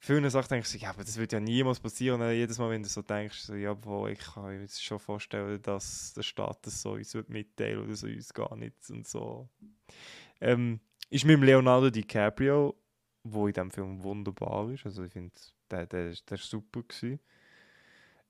[0.00, 2.20] viele Sachen denkst du, ja, aber das wird ja niemals passieren.
[2.20, 4.98] Und jedes Mal, wenn du so denkst, so, ja, boah, ich kann mir jetzt schon
[4.98, 9.48] vorstellen, dass der Staat das so uns mitteilen oder so uns gar nicht und so.
[10.40, 10.80] Ähm,
[11.10, 12.74] ist mit Leonardo DiCaprio,
[13.24, 14.86] wo in diesem Film wunderbar ist.
[14.86, 15.34] Also ich finde,
[15.70, 17.20] der, der, der ist super gewesen.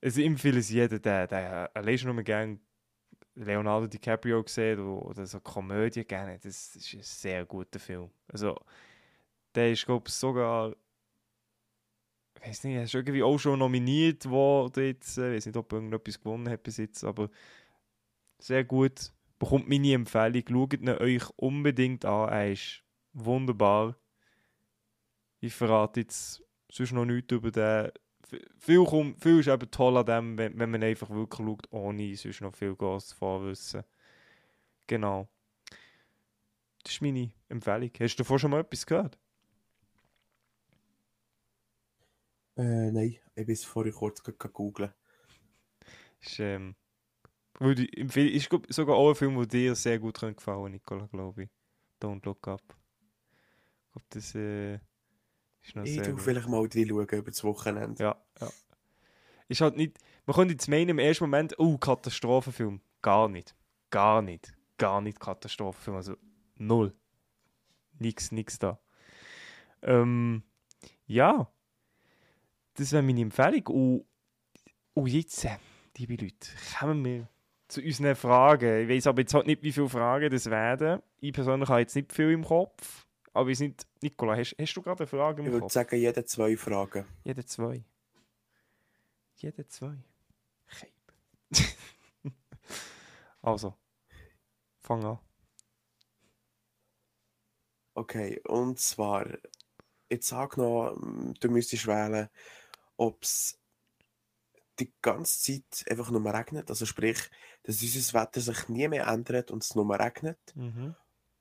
[0.02, 2.58] Also empfehle es jedem, der, der allein nur gerne
[3.34, 6.38] Leonardo DiCaprio gesehen oder, oder so Komödie gerne.
[6.38, 8.10] Das ist ein sehr guter Film.
[8.28, 8.56] Also
[9.54, 10.74] der ist, glaube ich, sogar
[12.42, 15.18] ich weiß nicht, er ist irgendwie auch schon nominiert worden jetzt.
[15.18, 17.28] Ich weiß nicht, ob er irgendetwas gewonnen hat bis jetzt, aber
[18.38, 20.44] sehr gut bekommt meine Empfehlung.
[20.48, 22.28] Schaut ihn euch unbedingt an.
[22.28, 23.96] Er ist wunderbar.
[25.40, 27.90] Ich verrate jetzt sonst noch nichts über den.
[28.58, 32.14] Viel, kommt, viel ist eben toll an dem, wenn, wenn man einfach wirklich schaut, ohne
[32.14, 33.82] sonst noch viel großes Vorwissen.
[34.86, 35.28] Genau.
[36.84, 37.90] Das ist meine Empfehlung.
[37.98, 39.18] Hast du davor schon mal etwas gehört?
[42.56, 44.92] Äh, nein, ich bin vorher kurz googeln.
[46.20, 46.76] Ist, ähm,
[47.58, 51.44] würde ich empfehlen, ist sogar auch ein Film, der dir sehr gut gefallen Nicola, glaube
[51.44, 51.50] ich.
[52.00, 52.62] Don't Look Up.
[53.86, 58.02] Ich glaube, das äh, ist noch ich sehr Ich vielleicht mal reinschauen über das Wochenende.
[58.02, 58.48] Ja, ja.
[59.48, 62.80] Ist halt nicht, man könnte jetzt meinen im ersten Moment, oh, Katastrophenfilm.
[63.02, 63.56] Gar nicht.
[63.90, 64.54] Gar nicht.
[64.78, 65.96] Gar nicht Katastrophenfilm.
[65.96, 66.16] Also
[66.56, 66.94] null.
[67.98, 68.78] Nix, nix da.
[69.82, 70.44] Ähm,
[71.06, 71.52] ja.
[72.74, 73.66] Das wäre meine Empfehlung.
[73.66, 74.06] Und,
[74.94, 75.58] und jetzt, äh,
[75.96, 76.48] liebe Leute,
[76.78, 77.28] kommen wir
[77.70, 78.82] zu unseren Fragen.
[78.82, 81.02] Ich weiß aber jetzt halt nicht, wie viele Fragen das werden.
[81.20, 83.06] Ich persönlich habe jetzt nicht viel im Kopf.
[83.32, 83.86] Aber wir sind.
[84.02, 85.56] Nicola, hast, hast du gerade eine Frage im ich Kopf?
[85.56, 87.04] Ich würde sagen, jede zwei Fragen.
[87.24, 87.84] Jede zwei.
[89.36, 89.96] Jede zwei.
[93.42, 93.74] also,
[94.80, 95.18] fang an.
[97.94, 99.26] Okay, und zwar,
[100.08, 100.96] jetzt sag noch,
[101.40, 102.28] du müsstest wählen,
[102.96, 103.59] ob es
[104.80, 106.70] die ganze Zeit einfach nur regnet.
[106.70, 107.18] Also sprich,
[107.62, 110.38] dass unser Wetter sich nie mehr ändert und es nur regnet.
[110.54, 110.94] Mhm.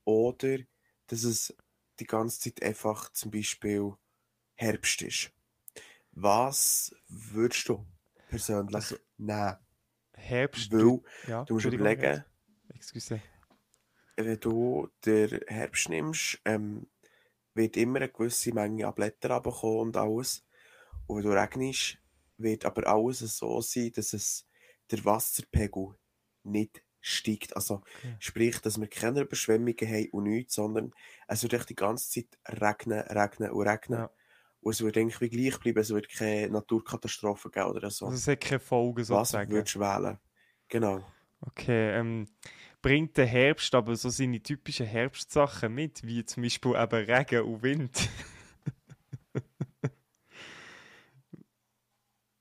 [0.03, 0.59] Oder
[1.07, 1.55] dass es
[1.99, 3.93] die ganze Zeit einfach zum Beispiel
[4.55, 5.31] Herbst ist.
[6.11, 7.85] Was würdest du
[8.29, 9.57] persönlich also, nehmen?
[10.13, 10.71] Herbst?
[10.71, 12.25] Weil, du, ja, du musst überlegen,
[12.73, 13.21] Excuse.
[14.15, 16.87] wenn du den Herbst nimmst, ähm,
[17.53, 20.45] wird immer eine gewisse Menge an Blättern und alles.
[21.07, 21.98] Und wenn du regnest,
[22.39, 24.47] wird aber alles so sein, dass es
[24.91, 25.95] der Wasserpegel
[26.43, 27.55] nicht steigt.
[27.55, 28.15] Also okay.
[28.19, 30.91] sprich, dass wir keine Überschwemmungen haben und nichts, sondern
[31.27, 33.99] es wird die ganze Zeit regnen, regnen und regnen.
[33.99, 34.11] Ja.
[34.61, 38.07] Und es wird eigentlich wie gleich bleiben, es wird keine Naturkatastrophe geben oder so.
[38.07, 39.49] Also es hat keine Folgen sozusagen.
[39.51, 40.17] Was würdest du wählen?
[40.67, 41.05] Genau.
[41.41, 42.27] Okay, ähm,
[42.81, 47.63] bringt der Herbst aber so seine typischen Herbstsachen mit, wie zum Beispiel eben Regen und
[47.63, 48.09] Wind?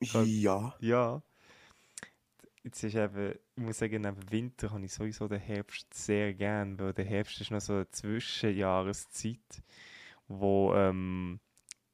[0.00, 0.74] Ja.
[0.80, 1.22] Ja.
[2.62, 6.78] Jetzt ist eben, ich muss sagen, neben Winter habe ich sowieso den Herbst sehr gern,
[6.78, 9.62] weil der Herbst ist noch so eine Zwischenjahreszeit,
[10.26, 11.40] wo ähm,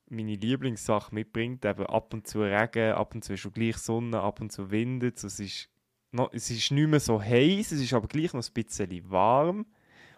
[0.08, 1.64] meine Lieblingssache mitbringt.
[1.64, 5.22] Eben ab und zu Regen, ab und zu schon gleich Sonne, ab und zu windet
[5.22, 5.38] es.
[5.38, 5.68] Ist
[6.12, 9.66] noch, es ist nicht mehr so heiß, es ist aber gleich noch ein bisschen warm.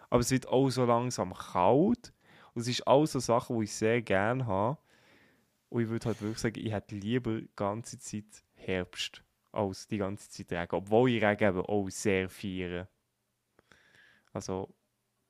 [0.09, 2.13] Aber es wird auch so langsam kalt.
[2.53, 4.77] Und es ist auch so Sachen, die ich sehr gerne habe.
[5.69, 9.97] Und ich würde halt wirklich sagen, ich hätte lieber die ganze Zeit Herbst als die
[9.97, 10.73] ganze Zeit Regen.
[10.73, 12.87] Obwohl ich Regen eben auch sehr feiere.
[14.31, 14.73] Also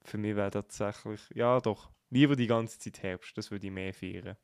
[0.04, 3.94] für mich wäre tatsächlich, ja doch, lieber die ganze Zeit Herbst, das würde ich mehr
[3.94, 4.38] feiern.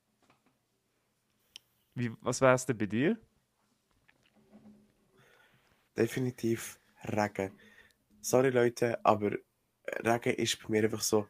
[1.95, 3.19] Wie, was wäre es denn bei dir?
[5.95, 7.51] Definitiv Regen.
[8.21, 9.37] Sorry Leute, aber
[9.85, 11.27] Regen ist bei mir einfach so,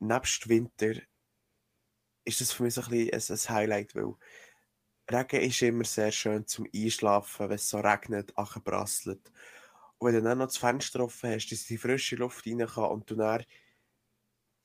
[0.00, 0.94] nebst Winter
[2.24, 4.14] ist das für mich so ein bisschen ein, ein Highlight, weil
[5.10, 9.30] Regen ist immer sehr schön zum Einschlafen, wenn es so regnet, prasselt.
[9.98, 12.90] Und wenn du dann noch das Fenster offen hast, dass die frische Luft rein kann
[12.90, 13.44] und du dann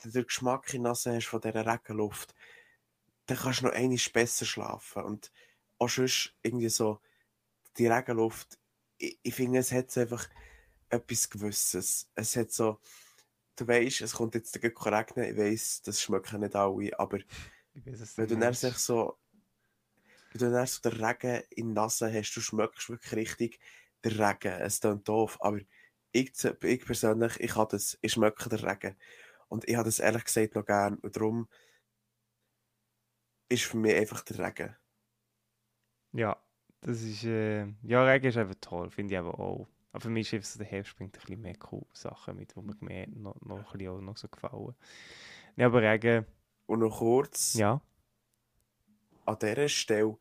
[0.04, 2.34] den Geschmack in der Nase hast von dieser Regenluft,
[3.26, 5.04] dann kannst du noch einiges besser schlafen.
[5.04, 5.32] Und
[5.78, 7.00] auch sonst irgendwie so
[7.78, 8.58] die Regenluft,
[8.98, 10.28] ich, ich finde, es hat einfach
[10.90, 12.10] etwas Gewisses.
[12.16, 12.80] Es hat so,
[13.60, 17.20] du weißt, es kommt jetzt regnen, ich weiß, das schmecken nicht alle, aber
[17.74, 19.18] weiß, wenn du dann sich so
[20.32, 23.60] wenn du dann so den Regen in der Nase hast, du schmeckst wirklich richtig
[24.06, 24.54] den Regen.
[24.62, 25.60] Es klingt doof, aber
[26.12, 28.96] ich, ich persönlich, ich habe das, ich schmecke den Regen.
[29.48, 30.96] Und ich habe das ehrlich gesagt noch gern.
[31.00, 31.48] Und darum
[33.50, 34.76] ist für mich einfach der Regen.
[36.12, 36.42] Ja,
[36.82, 39.68] das ist, äh, ja, Regen ist einfach toll, finde ich aber auch.
[39.92, 42.62] Aber für mich ist so, der Herbst bringt ein bisschen mehr cool Sachen mit, die
[42.62, 44.76] mir mehr noch, noch ein bisschen noch so gefallen.
[45.56, 46.26] Ja, aber Regen...
[46.68, 47.56] Und noch kurz...
[47.56, 47.82] Ja?
[49.26, 50.18] An dieser Stelle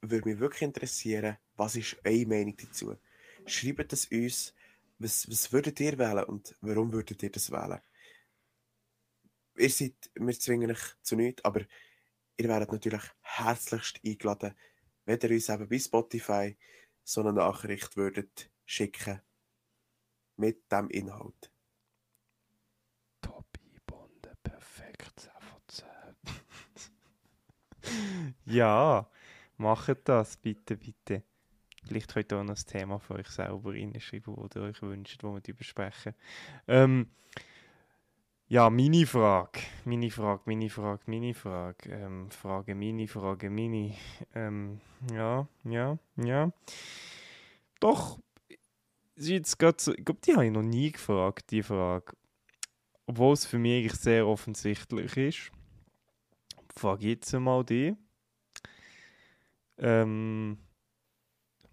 [0.00, 2.96] würde mich wirklich interessieren, was ist eure Meinung dazu?
[3.46, 4.54] Schreibt es uns,
[4.98, 7.80] was, was würdet ihr wählen und warum würdet ihr das wählen?
[9.56, 11.62] Ihr seid, wir zwingen euch zu nichts, aber
[12.36, 14.54] ihr werdet natürlich herzlichst eingeladen,
[15.04, 16.56] wenn ihr uns eben bei Spotify
[17.04, 19.20] so eine Nachricht würdet schicken
[20.36, 21.52] mit dem Inhalt.
[23.20, 25.60] Top eingebunden, perfekt, 10 von
[27.82, 28.34] 10.
[28.46, 29.08] ja,
[29.56, 31.22] macht das, bitte, bitte.
[31.84, 35.22] Vielleicht könnt ihr auch noch ein Thema für euch selber reinschreiben, das ihr euch wünscht,
[35.22, 36.14] wo wir besprechen.
[36.68, 37.10] Ähm,
[38.52, 43.94] ja, meine Frage, meine Frage, meine Frage, meine Frage, ähm, Frage, meine Frage, meine,
[44.34, 44.78] ähm,
[45.10, 46.52] ja, ja, ja.
[47.80, 48.18] Doch,
[49.16, 52.12] sie jetzt so, ich glaube, die habe ich noch nie gefragt, die Frage.
[53.06, 55.50] Obwohl es für mich eigentlich sehr offensichtlich ist.
[56.76, 57.96] Frage jetzt mal die.
[59.78, 60.58] Ähm,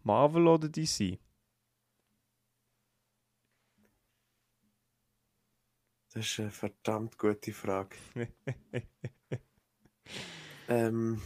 [0.03, 1.19] Marvel oder DC?
[6.20, 7.95] Das ist eine verdammt gute Frage.
[10.67, 11.22] ähm,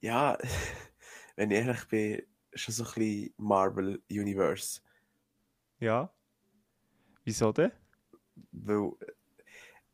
[0.00, 0.38] ja,
[1.34, 2.22] wenn ich ehrlich bin,
[2.54, 4.82] schon so ein bisschen Marvel Universe.
[5.80, 6.14] Ja.
[7.24, 7.72] Wieso denn?
[8.52, 8.92] Weil,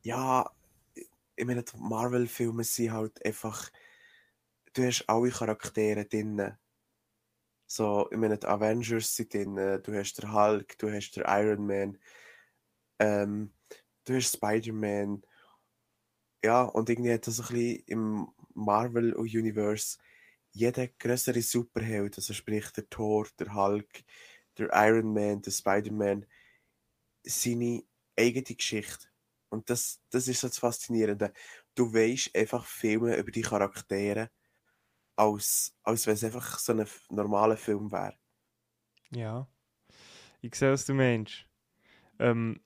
[0.02, 0.50] ja,
[0.94, 3.70] ich meine, die Marvel-Filme sind halt einfach,
[4.74, 6.59] du hast alle Charaktere drin.
[7.66, 11.66] So, ich meine, die Avengers sind drin, du hast den Hulk, du hast den Iron
[11.66, 11.98] Man,
[12.99, 13.53] ähm,
[14.05, 15.22] du hast Spider-Man.
[16.44, 19.99] Ja, und irgendwie hat das ein bisschen im Marvel-Universe
[20.53, 24.05] jeder größere Superheld, also sprich der Thor, der Hulk,
[24.57, 26.26] der Iron Man, der Spider-Man,
[27.22, 27.82] seine
[28.16, 29.09] eigene Geschichte.
[29.51, 31.32] Und das, das ist so das Faszinierende.
[31.74, 34.30] Du weißt einfach viel mehr über die Charaktere,
[35.16, 38.18] als, als wenn es einfach so ein normaler Film wäre.
[39.11, 39.49] Ja.
[40.40, 41.46] Ich sehe, was du meinst.
[42.18, 42.61] Ähm,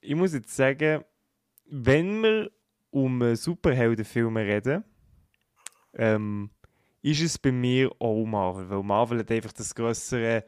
[0.00, 1.04] ich muss jetzt sagen,
[1.66, 2.50] wenn wir
[2.90, 4.84] um Superheldenfilme reden,
[5.94, 6.50] ähm,
[7.02, 8.68] ist es bei mir auch Marvel.
[8.68, 10.44] Weil Marvel hat einfach das größere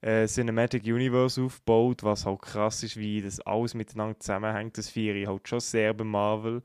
[0.00, 4.78] äh, Cinematic Universe aufgebaut, was halt krass ist, wie das alles miteinander zusammenhängt.
[4.78, 6.62] Das feiere ich halt schon sehr bei Marvel.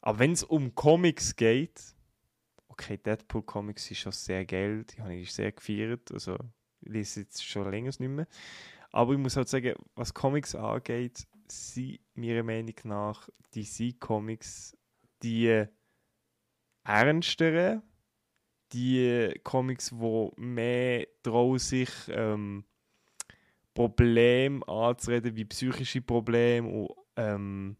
[0.00, 1.80] Aber wenn es um Comics geht,
[2.68, 6.12] okay, Deadpool Comics ist schon sehr geil, die habe ich sehr gefeiert.
[6.12, 6.36] Also,
[6.80, 8.26] ich lese jetzt schon länger nicht mehr.
[8.90, 14.76] Aber ich muss halt sagen, was Comics angeht, sind meiner Meinung nach DC Comics
[15.22, 15.64] die
[16.84, 17.82] ernsteren,
[18.72, 22.64] die Comics, wo mehr trauen sich ähm,
[23.72, 27.76] Probleme anzureden, wie psychische Probleme und ähm,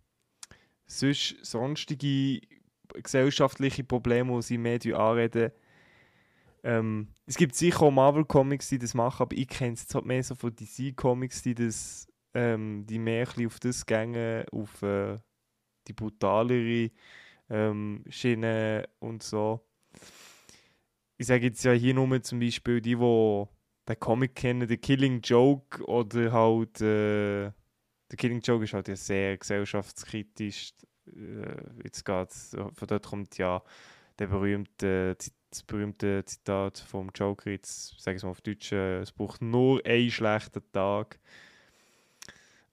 [0.87, 2.41] sonst sonstige
[2.93, 5.53] gesellschaftliche Probleme, die sie mehr anreden.
[6.63, 10.23] Ähm, es gibt sicher auch Marvel-Comics, die das machen, aber ich kenne es halt mehr
[10.23, 15.19] so von DC-Comics, die das, ähm, die mehr auf das gehen, auf äh,
[15.87, 16.91] die brutalere
[17.49, 19.67] ähm, Schiene und so.
[21.17, 23.45] Ich sage jetzt ja hier nur zum Beispiel die, die
[23.89, 27.51] den Comic kennen, The Killing Joke oder halt äh,
[28.11, 30.73] The Killing Joke ist halt ja sehr gesellschaftskritisch.
[31.07, 33.63] Äh, jetzt geht's, von dort kommt ja
[34.19, 35.17] der berühmte,
[35.51, 39.43] das berühmte Zitat vom Joker, jetzt sage ich es mal auf Deutsch, äh, es braucht
[39.43, 41.19] nur einen schlechten Tag.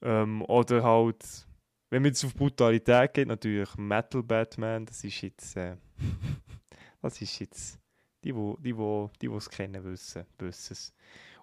[0.02, 1.48] Ähm, oder halt,
[1.90, 5.76] wenn man jetzt auf Brutalität geht, natürlich Metal Batman, das ist jetzt, äh,
[7.02, 7.80] das ist jetzt,
[8.24, 10.94] die, wo, die, wo, die, die es kennen, wissen, wissen es.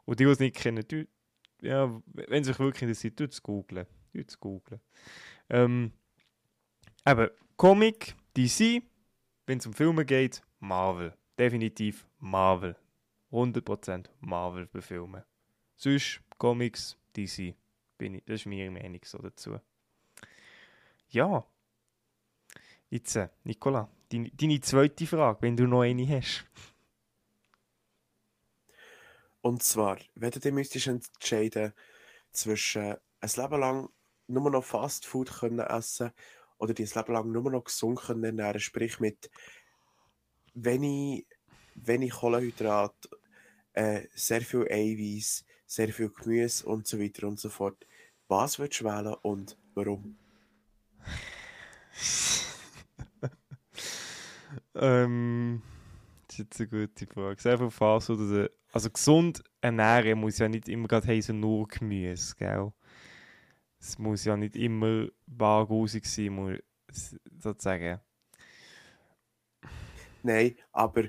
[0.05, 1.07] Und die, die es nicht kennen, die,
[1.61, 3.87] ja, wenn sich wirklich interessiert, tut es googeln.
[4.13, 4.81] Tut googlen.
[5.51, 5.93] Ähm,
[7.07, 8.83] eben, Comic, DC,
[9.47, 11.15] wenn es um Filme geht, Marvel.
[11.39, 12.77] Definitiv Marvel.
[13.31, 15.23] 100% Marvel bei Filmen.
[15.77, 17.55] Sonst Comics, DC.
[17.99, 19.59] Bin ich, das ist meine Meinung so dazu.
[21.11, 21.45] Ja.
[22.91, 26.47] Jetzt, äh, Nicola, deine, deine zweite Frage, wenn du noch eine hast.
[29.41, 31.73] Und zwar, wenn du dich müsstest entscheiden
[32.31, 33.89] zwischen ein Leben lang
[34.27, 36.13] nur noch Fast Food können essen
[36.59, 39.31] oder die ein Leben lang nur noch gesund können ernähren, sprich mit
[40.55, 41.27] wenig,
[41.75, 42.95] wenig Kohlenhydrat,
[43.73, 47.87] äh, sehr viel Eiweiß, sehr viel Gemüse und so weiter und so fort.
[48.27, 50.17] Was würdest du wählen und warum?
[54.75, 55.63] ähm,
[56.27, 57.41] das ist jetzt eine gute Frage.
[57.41, 62.35] Sehr viel Fast oder also gesund ernähren muss ja nicht immer gerade heißen nur Gemüse,
[62.37, 62.73] gell?
[63.79, 66.59] es muss ja nicht immer bargusig sein, muss,
[67.39, 68.01] sozusagen.
[70.23, 71.05] Nein, aber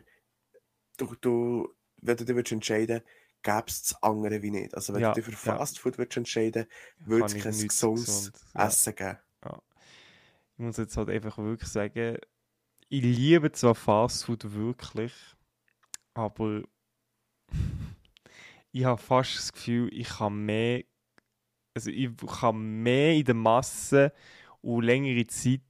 [0.97, 3.01] du, du, wenn du dich entscheiden
[3.41, 4.75] gäbe es das andere wie nicht.
[4.75, 6.05] Also wenn ja, du dich für Fastfood ja.
[6.15, 6.65] entscheiden
[6.99, 8.33] würde es kein gesundes gesund.
[8.53, 9.13] Essen ja.
[9.13, 9.19] geben.
[10.57, 12.17] Ich muss jetzt halt einfach wirklich sagen,
[12.89, 15.13] ich liebe zwar Fastfood wirklich,
[16.13, 16.63] aber
[18.71, 20.83] ich habe fast das Gefühl, ich kann mehr
[21.75, 24.11] also ich kann mehr in der Masse
[24.61, 25.61] und längere Zeit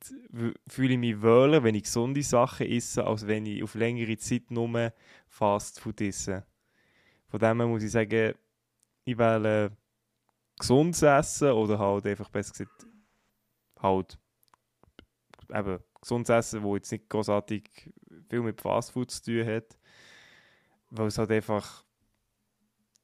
[0.68, 4.50] fühle ich mich wohler, wenn ich gesunde Sachen esse, als wenn ich auf längere Zeit
[4.50, 4.92] nur
[5.28, 6.46] Fast Food esse.
[7.30, 8.34] Von dem her muss ich sagen,
[9.06, 9.72] ich wähle
[10.58, 12.88] gesundes Essen oder halt einfach besser gesagt
[13.80, 14.20] halt
[15.54, 17.92] eben gesundes Essen, wo jetzt nicht großartig
[18.30, 19.78] viel mit Fast Food zu tun hat,
[20.90, 21.86] weil es halt einfach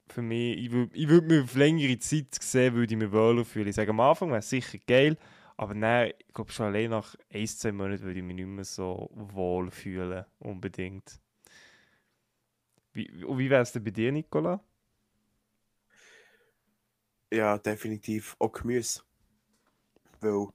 [0.07, 3.43] für mich, ich würde ich würd mich auf längere Zeit sehen, würde ich mich wohler
[3.43, 3.67] fühlen.
[3.67, 5.17] Ich sage, am Anfang wäre es sicher geil,
[5.57, 8.65] aber dann, ich glaube schon allein nach ein, zwei Monaten würde ich mich nicht mehr
[8.65, 11.19] so wohl fühlen, unbedingt.
[12.95, 14.63] Wie, wie wäre es denn bei dir, Nicola?
[17.29, 19.01] Ja, definitiv auch Gemüse.
[20.21, 20.47] Weil,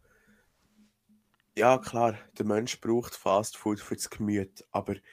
[1.55, 5.05] ja klar, der Mensch braucht Fast Food für das Gemüse, aber ich habe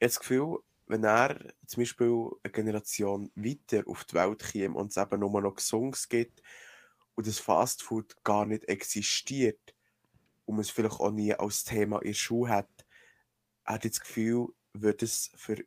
[0.00, 4.98] das Gefühl, wenn er zum Beispiel eine Generation weiter auf die Welt käme und es
[4.98, 6.42] eben nur noch Songs gibt
[7.14, 9.74] und das Fastfood gar nicht existiert
[10.44, 12.86] und man es vielleicht auch nie als Thema in der Schule hat,
[13.64, 15.64] hat das Gefühl, würde es für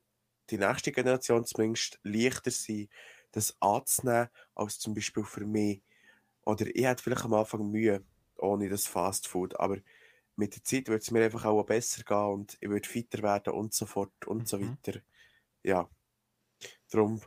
[0.50, 2.90] die nächste Generation zumindest leichter sein,
[3.32, 5.82] das anzunehmen, als zum Beispiel für mich.
[6.46, 8.04] Oder ich hätte vielleicht am Anfang Mühe
[8.38, 9.78] ohne das Fastfood, aber
[10.36, 13.54] mit der Zeit würde es mir einfach auch besser gehen und ich würde fitter werden
[13.54, 14.46] und so fort und mhm.
[14.46, 15.02] so weiter
[15.64, 15.90] ja,
[16.92, 17.22] darum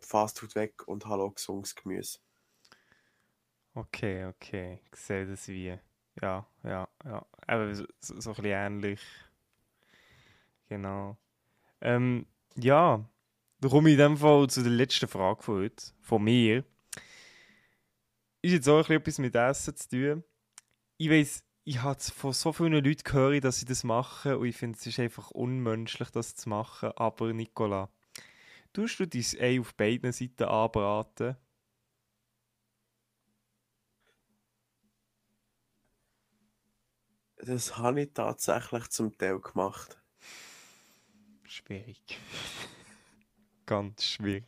[0.00, 2.18] Fastfood weg und hallo gesundes Gemüse.
[3.74, 5.78] Okay, okay, ich sehe das wie.
[6.20, 7.26] Ja, ja, ja.
[7.46, 9.00] Aber so, so, so ein bisschen ähnlich.
[10.68, 11.16] Genau.
[11.80, 12.26] Ähm,
[12.56, 13.08] ja,
[13.60, 16.64] komme ich in dem Fall zu der letzten Frage von heute, von mir.
[18.42, 20.24] Ist jetzt auch etwas mit Essen zu tun.
[20.98, 24.56] Ich weiß, ich habe von so vielen Leuten gehört, dass sie das machen und ich
[24.56, 26.90] finde, es ist einfach unmenschlich, das zu machen.
[26.96, 27.88] Aber Nicola,
[28.72, 31.36] tust du dein Ei auf beiden Seiten anbraten?
[37.36, 40.01] Das habe ich tatsächlich zum Teil gemacht.
[41.44, 42.18] Schwierig.
[43.66, 44.44] Ganz schwierig.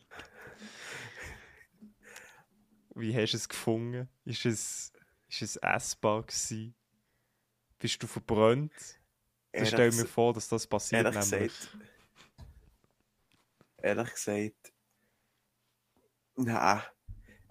[2.95, 4.09] Wie hast du es gefunden?
[4.23, 4.93] Ist es,
[5.29, 6.73] ist es essbar gewesen?
[7.77, 8.71] Bist du verbrannt?
[9.51, 11.05] Ich stelle mir vor, dass das passiert.
[11.05, 11.53] Ehrlich nämlich.
[11.53, 11.77] gesagt.
[13.77, 14.73] Ehrlich gesagt.
[16.35, 16.81] Nein.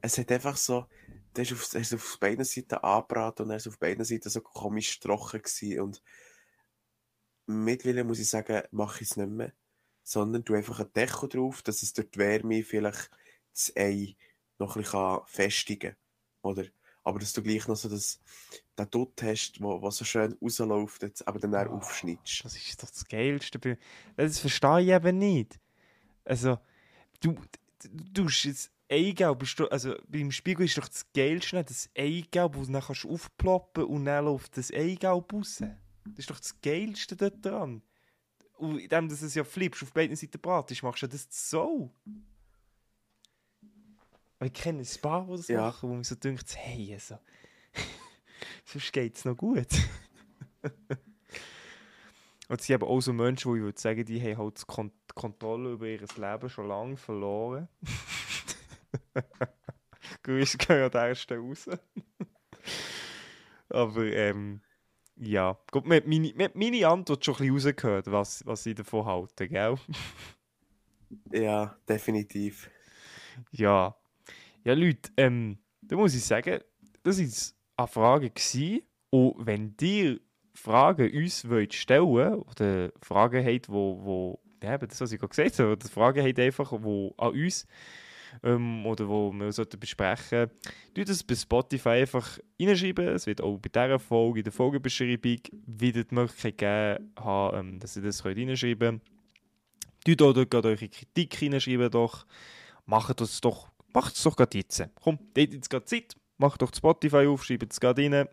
[0.01, 0.87] Es hat einfach so.
[1.33, 4.41] Das ist auf, ist auf beiden Seiten angebraten und er ist auf beiden Seiten so
[4.41, 5.81] komisch trocken gewesen.
[5.81, 6.03] Und
[7.47, 9.53] mittlerweile muss ich sagen, mache ich es nicht mehr.
[10.03, 13.11] Sondern du einfach ein Deko drauf, dass es durch die Wärme vielleicht
[13.53, 14.17] das Ei
[14.59, 15.91] noch ein bisschen festigen
[16.43, 16.53] kann.
[16.53, 16.65] Oder?
[17.05, 18.19] Aber dass du gleich noch so das,
[18.79, 22.45] den Dutt hast, wo, wo so schön rausläuft, jetzt aber dann oh, aufschneidest.
[22.45, 23.79] Das ist doch das Geilste.
[24.17, 25.61] Das verstehe ich eben nicht.
[26.25, 26.59] Also,
[27.21, 27.35] du,
[27.83, 32.73] du hast jetzt Eigelb, also beim Spiegel ist doch das Geilste das Eigelb, das du
[32.73, 35.63] dann kannst aufploppen und dann läuft das Eigelb raus.
[36.05, 37.83] Das ist doch das Geilste dort dran.
[38.57, 41.93] Und indem du es ja flippst, auf beiden Seiten bratest, machst du das so.
[44.43, 45.61] ich kenne ein paar, die das ja.
[45.63, 47.19] machen, wo man so denkt, hey, also,
[48.65, 49.69] sonst geht es noch gut.
[52.49, 55.15] Und es sind eben auch so Menschen, die ich würde sagen, die haben halt die
[55.15, 57.69] Kontrolle über ihr Leben schon lange verloren.
[60.23, 61.69] Grüße gehen an der Stelle raus.
[63.69, 64.61] Aber ähm,
[65.17, 68.67] ja, gut, man hat meine, man hat meine Antwort schon ein bisschen rausgehört, was, was
[68.67, 69.77] ich davon halte, gell?
[71.33, 72.71] ja, definitiv.
[73.53, 73.95] Ja.
[74.65, 76.61] Ja, Leute, ähm, da muss ich sagen,
[77.03, 78.31] das war eine Frage.
[78.31, 78.83] Gewesen.
[79.11, 80.21] Und wenn ihr
[80.55, 85.59] Fragen uns wollt stellen oder Fragen habt, wo, wo ja, das, was ich gerade gesagt
[85.59, 87.67] habe, oder Fragen habt einfach, wo an uns
[88.43, 90.51] ähm, oder wo wir sollten besprechen
[90.95, 93.09] sollten, das bei Spotify einfach reinschreiben.
[93.09, 97.81] Es wird auch bei dieser Folge, in der Folgebeschreibung, wieder die Möglichkeit geben, haben, ähm,
[97.81, 100.19] dass ihr das reinschreiben könnt.
[100.19, 102.27] Tut auch dort eure Kritik reinschreiben doch.
[102.87, 104.83] Macht es doch, macht es doch gerade jetzt.
[105.03, 108.29] Komm, dort jetzt gerade Zeit, macht doch Spotify auf, schreibt es gerade rein.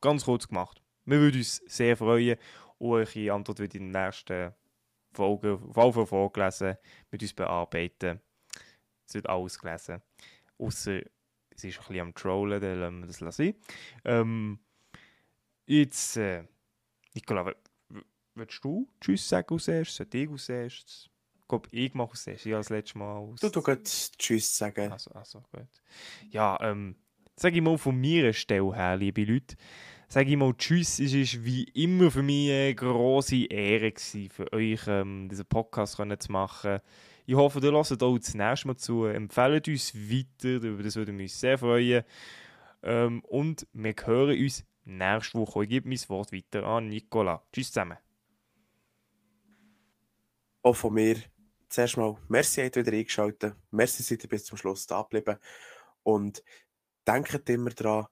[0.00, 0.82] Ganz kurz gemacht.
[1.04, 2.36] Wir würden uns sehr freuen
[2.78, 4.52] und eure Antwort wird in der nächsten
[5.12, 6.76] Folge auf Fall vorgelesen,
[7.10, 8.20] mit uns bearbeiten.
[9.06, 10.02] Es wird alles gelesen.
[10.58, 11.00] Außer
[11.50, 13.54] es ist ein bisschen am Trollen, dann lassen wir das lassen.
[14.04, 14.58] Ähm,
[15.66, 16.44] jetzt, äh,
[17.14, 17.54] Nicola,
[18.34, 19.96] willst du Tschüss sagen als erstes?
[19.96, 21.10] Sollte ich als erstes?
[21.40, 22.46] Ich glaube, ich mache als erstes.
[22.46, 23.16] Ich als letztes Mal.
[23.16, 24.90] Aus du, du kannst Tschüss sagen.
[24.90, 25.68] Also, also gut.
[26.30, 26.96] Ja, ähm,
[27.36, 29.56] sage ich mal von meiner Stelle her, liebe Leute,
[30.08, 30.98] sage ich mal Tschüss.
[30.98, 35.96] Es war wie immer für mich eine grosse Ehre, gewesen, für euch ähm, diesen Podcast
[35.96, 36.80] zu machen.
[37.26, 39.06] Ich hoffe, ihr hört auch das nächste Mal zu.
[39.06, 42.04] Empfehlt uns weiter, das würde mich sehr freuen.
[42.82, 45.62] Ähm, und wir hören uns nächste Woche.
[45.62, 47.42] Ich gebe mein Wort weiter an Nicola.
[47.50, 47.96] Tschüss zusammen.
[50.62, 51.16] Auch von mir
[51.70, 53.56] zuerst mal, merci, habt wieder eingeschaltet.
[53.70, 55.38] Merci, seid ihr bis zum Schluss da geblieben.
[56.02, 56.44] Und
[57.06, 58.06] denkt immer daran,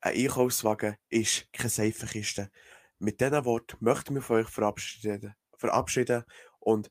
[0.00, 2.50] ein Einkaufswagen ist keine Seifenkiste.
[2.98, 6.24] Mit diesen Worten möchten wir von euch verabschieden, verabschieden
[6.58, 6.90] und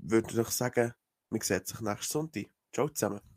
[0.00, 0.92] würde ich sagen,
[1.30, 2.46] wir sehen sich nächsten Sonntag.
[2.72, 3.35] Ciao zusammen.